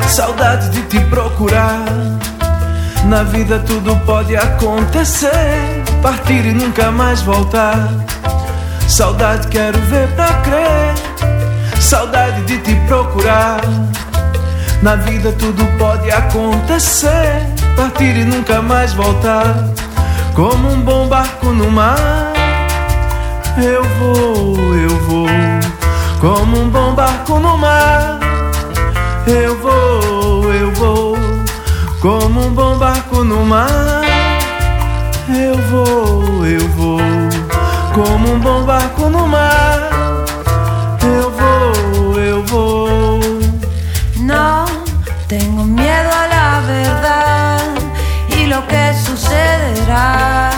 Saudade 0.09 0.71
de 0.71 0.81
te 0.85 0.99
procurar. 1.11 1.85
Na 3.05 3.23
vida 3.23 3.59
tudo 3.67 3.95
pode 4.07 4.35
acontecer. 4.35 5.85
Partir 6.01 6.47
e 6.47 6.55
nunca 6.55 6.91
mais 6.91 7.21
voltar. 7.21 7.87
Saudade, 8.89 9.47
quero 9.49 9.79
ver 9.79 10.09
pra 10.13 10.33
crer. 10.41 11.79
Saudade 11.79 12.47
de 12.47 12.57
te 12.63 12.75
procurar. 12.87 13.61
Na 14.81 14.97
vida 14.97 15.31
tudo 15.33 15.67
pode 15.77 16.11
acontecer. 16.11 17.47
Partir 17.77 18.17
e 18.17 18.25
nunca 18.25 18.63
mais 18.63 18.95
voltar. 18.95 19.55
Como 20.35 20.67
um 20.67 20.81
bom 20.81 21.07
barco 21.09 21.49
no 21.49 21.71
mar. 21.71 22.33
Eu 23.59 23.85
vou, 23.85 24.75
eu 24.75 24.97
vou. 25.01 25.48
Como 26.21 26.59
um 26.63 26.69
bom 26.69 26.95
barco 26.97 27.39
no 27.39 27.57
mar, 27.57 28.19
eu 29.25 29.57
vou, 29.59 30.53
eu 30.53 30.73
vou. 30.73 31.17
Como 32.03 32.41
um 32.41 32.51
bom 32.55 32.77
barco 32.77 33.23
no 33.23 33.45
mar, 33.45 34.03
eu 35.29 35.57
vou, 35.71 36.45
eu 36.45 36.69
vou. 36.71 36.99
Como 37.95 38.33
um 38.33 38.41
bom 38.41 38.65
barco 38.65 39.09
no 39.09 39.29
mar, 39.29 39.79
eu 41.03 41.31
vou, 41.31 42.21
eu 42.21 42.45
vou. 42.47 43.21
Não 44.17 44.65
tenho 45.29 45.63
medo 45.63 46.09
à 46.11 46.27
la 46.27 46.61
verdade 46.67 47.81
e 48.37 48.47
lo 48.47 48.61
que 48.63 48.93
sucederá. 49.05 50.51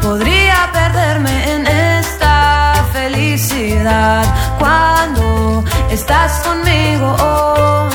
Podría 0.00 0.70
perderme 0.72 1.30
en 1.52 1.66
esta 1.66 2.74
felicidad 2.92 4.27
estás 5.90 6.40
conmigo. 6.40 7.16
oh, 7.20 7.88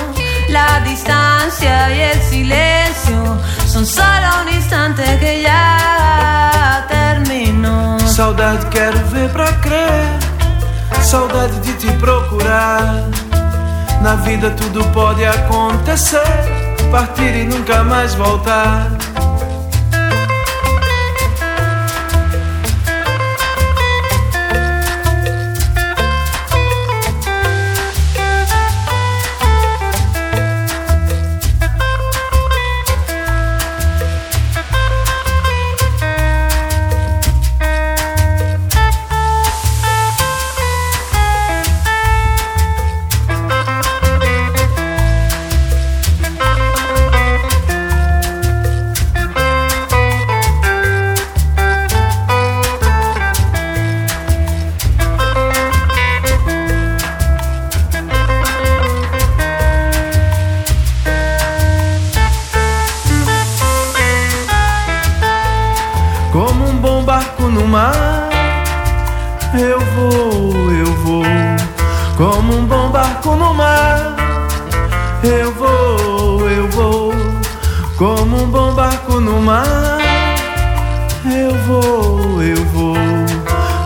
la 0.49 0.81
distancia 0.81 1.95
y 1.95 2.01
el 2.01 2.21
silencio 2.21 3.37
son 3.65 3.85
solo 3.85 4.27
un 4.43 4.53
instante 4.53 5.03
que 5.19 5.41
ya 5.41 6.85
terminó. 6.87 7.99
Saudade 8.07 8.69
quero 8.69 8.99
ver 9.11 9.31
pra 9.31 9.49
crer. 9.61 10.19
Saudade 11.01 11.59
de 11.61 11.73
te 11.73 11.91
procurar. 11.93 13.03
Na 14.01 14.15
vida 14.15 14.51
tudo 14.51 14.83
pode 14.91 15.25
acontecer. 15.25 16.21
Partir 16.91 17.35
e 17.35 17.45
nunca 17.45 17.83
mais 17.83 18.13
voltar. 18.15 19.02
Como 77.97 78.43
um 78.43 78.49
bom 78.49 78.73
barco 78.73 79.19
no 79.19 79.39
mar. 79.39 79.99
Eu 81.25 81.55
vou, 81.65 82.41
eu 82.41 82.65
vou. 82.65 82.95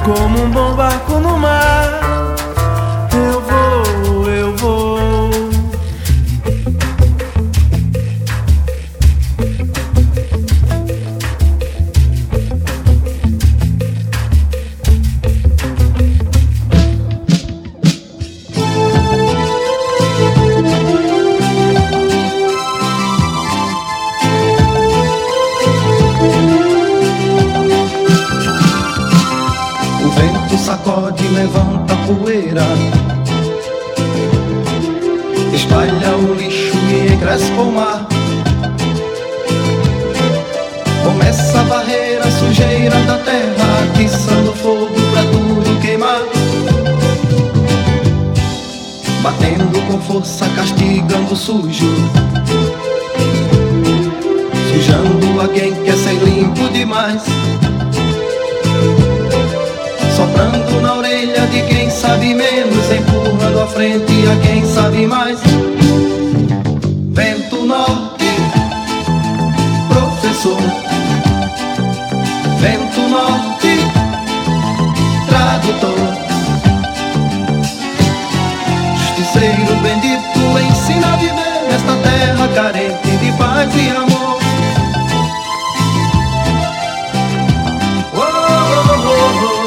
Como 0.06 0.44
um 0.44 0.50
bom 0.50 0.74
barco 0.76 1.20
no 1.20 1.38
mar. 1.38 1.87
E 37.28 37.34
encrespa 37.34 37.62
o 37.62 37.72
mar 37.72 38.08
Começa 41.04 41.60
a 41.60 41.64
varrer 41.64 42.20
a 42.26 42.32
sujeira 42.32 42.96
da 43.02 43.18
terra 43.18 43.68
Atiçando 43.92 44.54
fogo 44.54 44.94
pra 45.12 45.24
tudo 45.24 45.82
queimar. 45.82 46.22
Batendo 49.22 49.82
com 49.88 50.00
força, 50.02 50.48
castigando 50.56 51.34
o 51.34 51.36
sujo. 51.36 51.94
Sujando 54.72 55.42
a 55.42 55.48
quem 55.48 55.74
quer 55.84 55.98
ser 55.98 56.14
limpo 56.14 56.70
demais. 56.70 57.24
Soprando 60.16 60.82
na 60.82 60.96
orelha 60.96 61.48
de 61.48 61.62
quem 61.64 61.90
sabe 61.90 62.34
menos, 62.36 62.92
empurrando 62.92 63.62
à 63.62 63.68
frente 63.68 64.14
a 64.28 64.48
quem 64.48 64.66
sabe 64.66 65.08
mais. 65.08 65.40
Paz 83.58 83.76
e 83.76 83.90
amor. 83.90 84.38
Oh, 88.14 88.20
oh, 88.20 88.26
oh, 88.28 89.26
oh. 89.44 89.58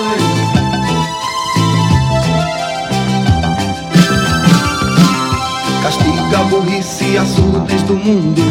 Castiga 5.82 6.38
a 6.38 6.44
burrice 6.44 7.04
e 7.04 7.18
açudes 7.18 7.82
do 7.82 7.94
mundo 7.94 8.42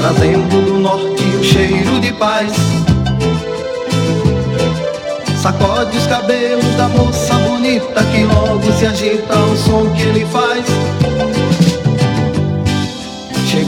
Trazendo 0.00 0.64
do 0.64 0.78
norte 0.78 1.24
o 1.24 1.42
cheiro 1.42 1.98
de 2.00 2.12
paz 2.12 2.52
Sacode 5.42 5.98
os 5.98 6.06
cabelos 6.06 6.76
da 6.76 6.86
moça 6.88 7.34
bonita 7.34 8.04
Que 8.04 8.22
logo 8.24 8.72
se 8.78 8.86
agita 8.86 9.34
ao 9.34 9.56
som 9.56 9.90
que 9.94 10.02
ele 10.02 10.24
faz 10.26 10.64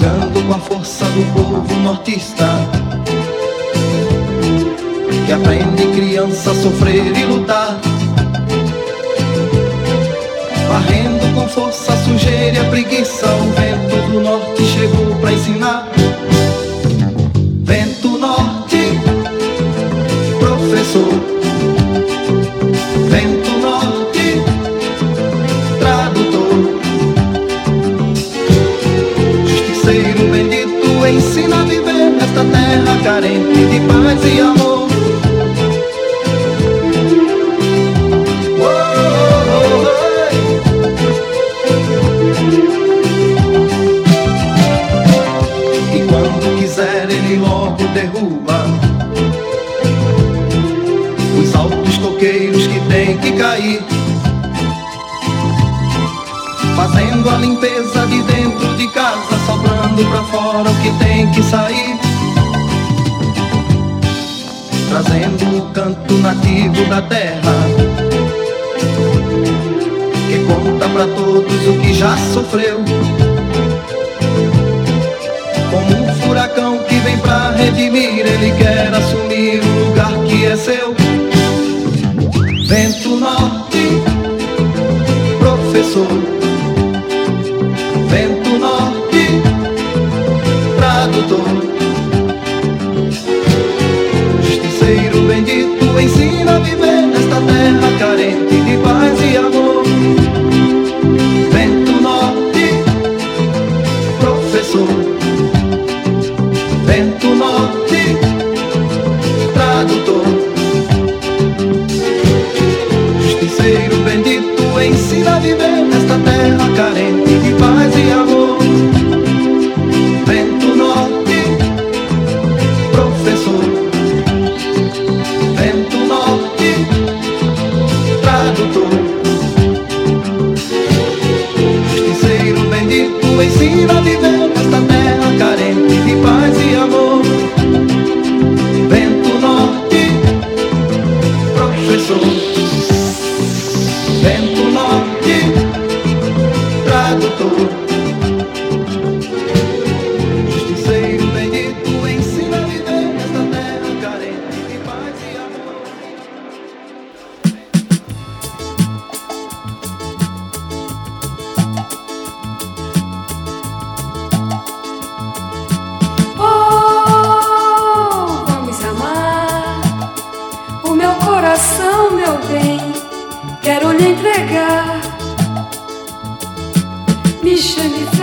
Chegando 0.04 0.46
com 0.46 0.52
a 0.52 0.58
força 0.58 1.06
do 1.06 1.32
povo 1.32 1.74
nortista 1.76 2.44
Que 5.24 5.32
aprende 5.32 5.86
criança 5.94 6.50
a 6.50 6.54
sofrer 6.54 7.16
e 7.16 7.24
lutar 7.24 7.80
Varrendo 10.68 11.34
com 11.34 11.48
força 11.48 11.94
a 11.94 11.96
sujeira 11.96 12.54
e 12.54 12.60
a 12.60 12.64
preguiça 12.64 13.26
O 13.26 13.50
vento 13.52 14.12
do 14.12 14.20
norte 14.20 14.62
chegou 14.66 15.16
pra 15.22 15.32
ensinar 15.32 15.83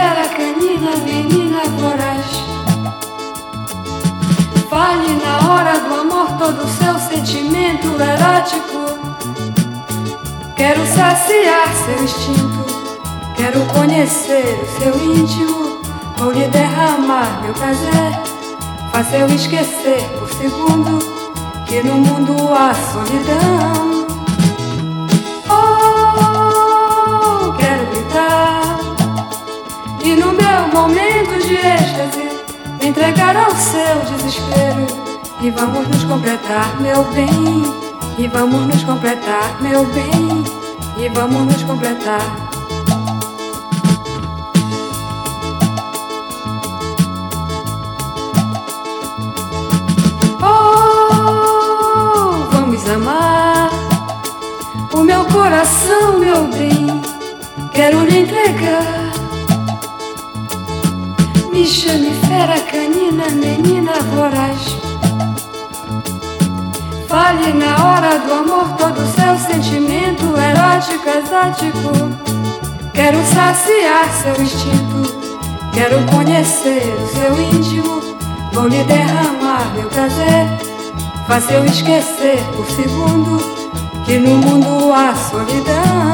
fera 0.02 0.28
canina, 0.30 0.97
menina 1.06 1.62
voraz. 1.78 2.26
Fale 4.68 5.14
na 5.23 5.36
hora 5.48 5.80
do 5.80 5.94
amor 5.94 6.28
todo 6.40 6.64
o 6.64 6.68
seu 6.68 6.98
sentimento 6.98 7.88
erótico. 8.02 8.82
Quero 10.56 10.84
saciar 10.88 11.68
seu 11.86 12.03
instinto. 12.03 12.65
Quero 13.36 13.64
conhecer 13.65 14.60
o 14.64 14.82
seu 14.82 14.95
íntimo. 14.95 15.82
Vou 16.18 16.32
lhe 16.32 16.48
derramar 16.48 17.41
meu 17.44 17.53
prazer. 17.53 18.11
Faça 18.91 19.18
eu 19.18 19.28
esquecer 19.28 20.02
por 20.18 20.30
segundo 20.34 20.99
que 21.68 21.82
no 21.84 21.95
mundo 21.95 22.34
há 22.53 22.73
solidão. 22.73 23.90
Me 33.02 33.07
entregar 33.07 33.36
ao 33.36 33.56
seu 33.56 33.99
desespero. 34.15 34.86
E 35.41 35.49
vamos 35.49 35.88
nos 35.88 36.03
completar, 36.03 36.80
meu 36.80 37.03
bem. 37.06 37.64
E 38.18 38.28
vamos 38.28 38.68
nos 38.68 38.84
completar, 38.84 39.60
meu 39.60 39.86
bem. 39.86 40.44
E 40.98 41.10
vamos 41.10 41.45
nos 41.52 41.64
completar. 41.64 42.22
Oh, 50.44 50.53
amar 52.94 53.72
o 54.94 55.03
meu 55.03 55.26
coração, 55.26 56.19
meu 56.19 56.48
bem. 56.49 57.02
Quero 57.73 58.03
lhe 58.03 58.19
entregar. 58.19 59.01
Me 61.52 61.65
fera 61.65 62.60
canina, 62.61 63.30
menina 63.30 63.91
voraz. 64.15 64.78
Fale 67.10 67.53
na 67.53 67.76
hora 67.86 68.19
do 68.19 68.34
amor 68.34 68.69
todo 68.78 69.02
o 69.02 69.07
seu 69.07 69.38
sentimento 69.38 70.23
erótico, 70.38 71.10
exótico. 71.10 71.91
Quero 72.94 73.18
saciar 73.26 74.10
seu 74.14 74.41
instinto. 74.41 75.22
Quero 75.73 76.02
conhecer 76.06 76.95
o 77.03 77.07
seu 77.07 77.41
íntimo. 77.41 78.02
Vou 78.53 78.69
lhe 78.69 78.84
derramar 78.86 79.73
meu 79.76 79.90
prazer. 79.90 80.48
Faça 81.28 81.52
eu 81.52 81.65
esquecer 81.65 82.41
por 82.56 82.65
segundo 82.68 83.40
que 84.06 84.18
no 84.18 84.38
mundo 84.38 84.94
há 84.94 85.14
solidão. 85.15 86.10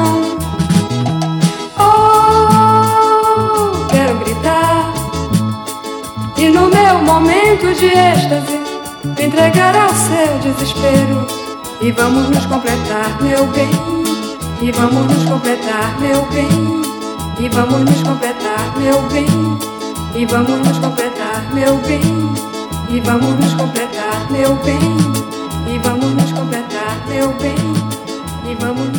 Meu 6.98 7.02
momento 7.04 7.72
de 7.74 7.86
êxtase 7.86 8.58
me 9.04 9.24
entregar 9.24 9.74
ao 9.76 9.88
seu 9.90 10.38
desespero. 10.40 11.26
E 11.80 11.92
vamos 11.92 12.28
nos 12.30 12.44
completar, 12.46 13.16
meu 13.20 13.46
bem. 13.48 13.70
E 14.60 14.72
vamos 14.72 15.06
nos 15.06 15.24
completar, 15.24 15.96
meu 16.00 16.22
bem. 16.32 16.48
E 17.38 17.48
vamos 17.50 17.80
nos 17.80 18.02
completar, 18.02 18.76
meu 18.76 19.00
bem. 19.12 19.26
E 20.14 20.26
vamos 20.26 20.58
nos 20.66 20.78
completar, 20.78 21.46
meu 21.54 21.76
bem. 21.86 22.00
E 22.90 23.00
vamos 23.00 23.38
nos 23.38 23.54
completar, 23.54 24.26
meu 24.30 24.56
bem. 24.56 24.78
E 25.72 25.78
vamos 25.78 26.14
nos 26.14 26.32
completar, 26.32 27.06
meu 27.08 27.32
bem. 27.34 27.54
E 28.50 28.54
vamos 28.56 28.88
nos 28.88 28.97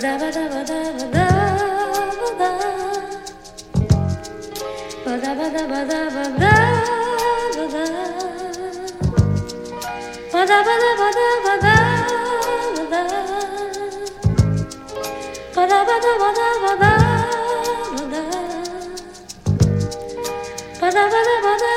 ba 0.00 0.06
da 0.10 0.30
ba 0.30 0.62
da 21.60 21.67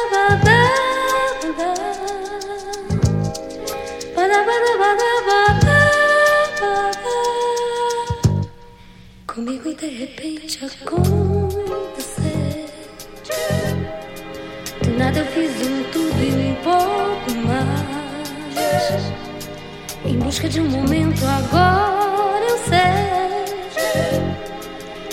comigo 9.51 9.69
e 9.69 9.75
de 9.75 9.87
repente 9.87 10.63
acontecer. 10.63 11.01
Do 14.81 14.91
nada 14.97 15.19
eu 15.19 15.25
fiz 15.25 15.51
um 15.67 15.83
tudo 15.91 16.23
e 16.23 16.31
um 16.31 16.55
pouco 16.55 17.31
mais. 17.45 17.81
Em 20.05 20.17
busca 20.19 20.47
de 20.47 20.61
um 20.61 20.69
momento, 20.69 21.25
agora 21.25 22.45
eu 22.45 22.57
sei 22.59 22.79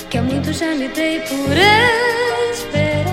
que 0.08 0.18
há 0.18 0.22
muito 0.22 0.52
já 0.52 0.72
me 0.74 0.86
dei 0.88 1.20
por 1.20 1.50
esperar. 2.52 3.08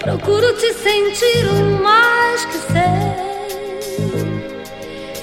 Procuro 0.00 0.52
te 0.54 0.74
sentir 0.74 1.46
o 1.46 1.82
mais 1.82 2.44
que 2.44 2.58
sei. 2.58 3.08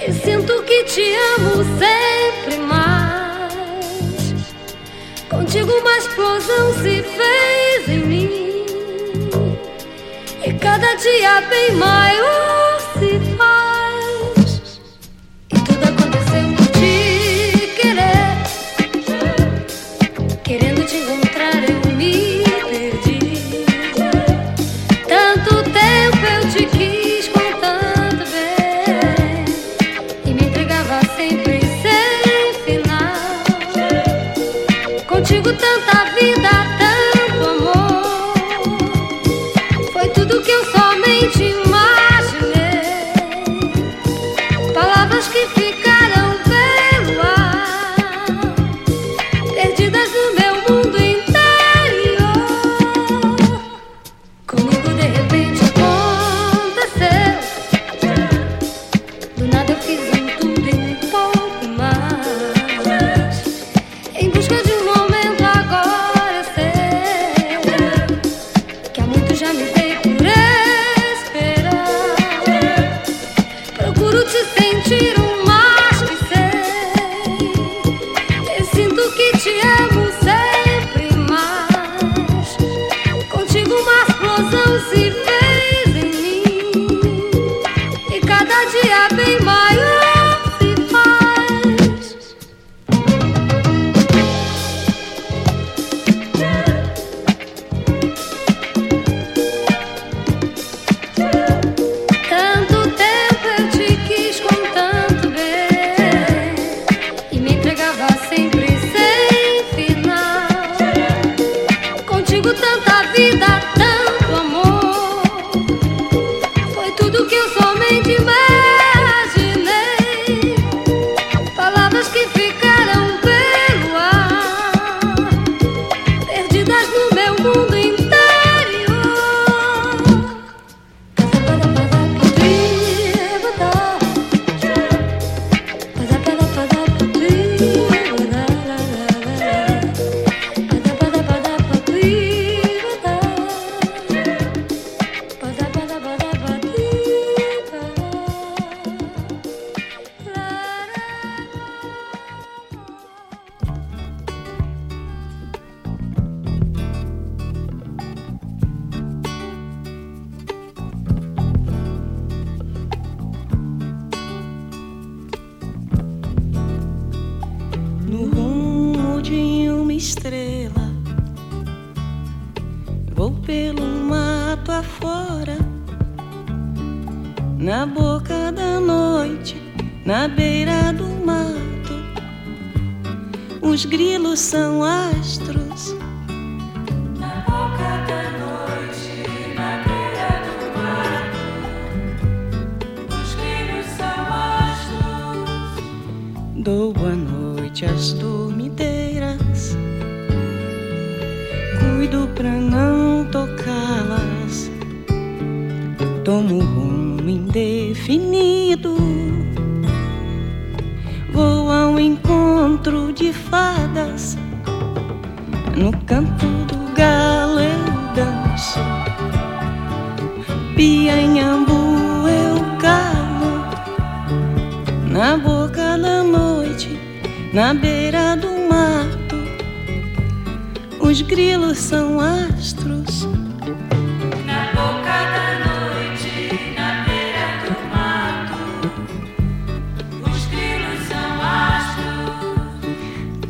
E 0.07 0.11
sinto 0.11 0.63
que 0.63 0.83
te 0.85 1.13
amo 1.37 1.63
sempre. 1.77 2.44
contigo 5.55 5.71
uma 5.71 5.97
explosão 5.97 6.73
se 6.73 7.01
fez 7.01 7.87
em 7.87 8.05
mim. 8.05 8.29
E 10.45 10.53
cada 10.53 10.93
dia 10.95 11.41
bem 11.49 11.75
maior. 11.75 12.44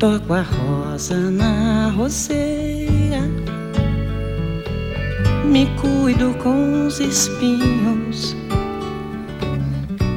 Toco 0.06 0.36
a 0.36 0.44
rosa 0.44 1.15
na 1.15 1.90
roseira, 1.90 3.22
me 5.44 5.65
cuido 5.82 6.32
com 6.44 6.86
os 6.86 6.99
espinhos 6.99 8.38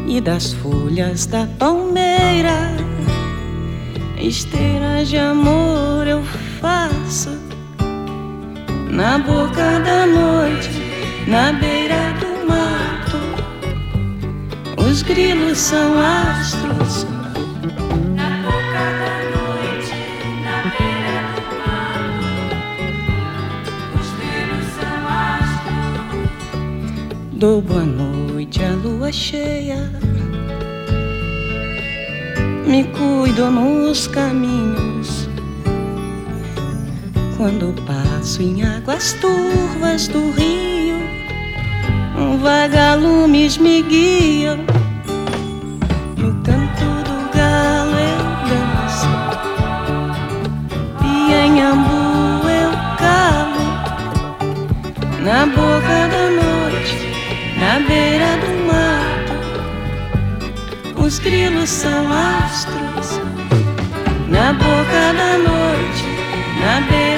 e 0.06 0.20
das 0.20 0.52
folhas 0.52 1.24
da 1.24 1.48
palmeira. 1.58 2.76
Esteiras 4.20 5.08
de 5.08 5.16
amor 5.16 6.06
eu 6.06 6.22
faço 6.60 7.30
na 8.90 9.16
boca 9.16 9.80
da 9.80 10.04
noite, 10.06 10.68
na 11.26 11.50
beira 11.54 12.12
do 12.20 12.46
mato. 12.46 13.16
Os 14.86 15.00
grilos 15.00 15.56
são 15.56 15.98
astros 15.98 16.67
Dou 27.38 27.62
boa 27.62 27.84
noite 27.84 28.64
à 28.64 28.70
lua 28.70 29.12
cheia. 29.12 29.92
Me 32.66 32.82
cuido 32.82 33.48
nos 33.48 34.08
caminhos. 34.08 35.28
Quando 37.36 37.72
passo 37.86 38.42
em 38.42 38.64
águas 38.64 39.12
turvas 39.20 40.08
do 40.08 40.32
rio, 40.32 40.96
um 42.18 42.38
vagalumes 42.38 43.56
me 43.56 43.82
guiam. 43.82 44.56
No 46.16 46.34
canto 46.42 46.86
do 47.06 47.30
galo 47.36 47.94
eu 47.94 48.18
danço, 48.50 49.06
e 51.04 51.32
em 51.32 51.62
ambu 51.62 52.48
eu 52.48 52.72
calo, 52.98 53.62
na 55.22 55.46
boca 55.46 56.07
beira 57.88 58.36
do 58.42 58.50
mato, 58.68 59.36
os 61.04 61.18
grilos 61.18 61.70
são 61.70 62.06
astros. 62.12 63.20
Na 64.28 64.52
boca 64.52 65.12
da 65.20 65.38
noite, 65.38 66.04
na 66.60 66.74
beira 66.88 67.17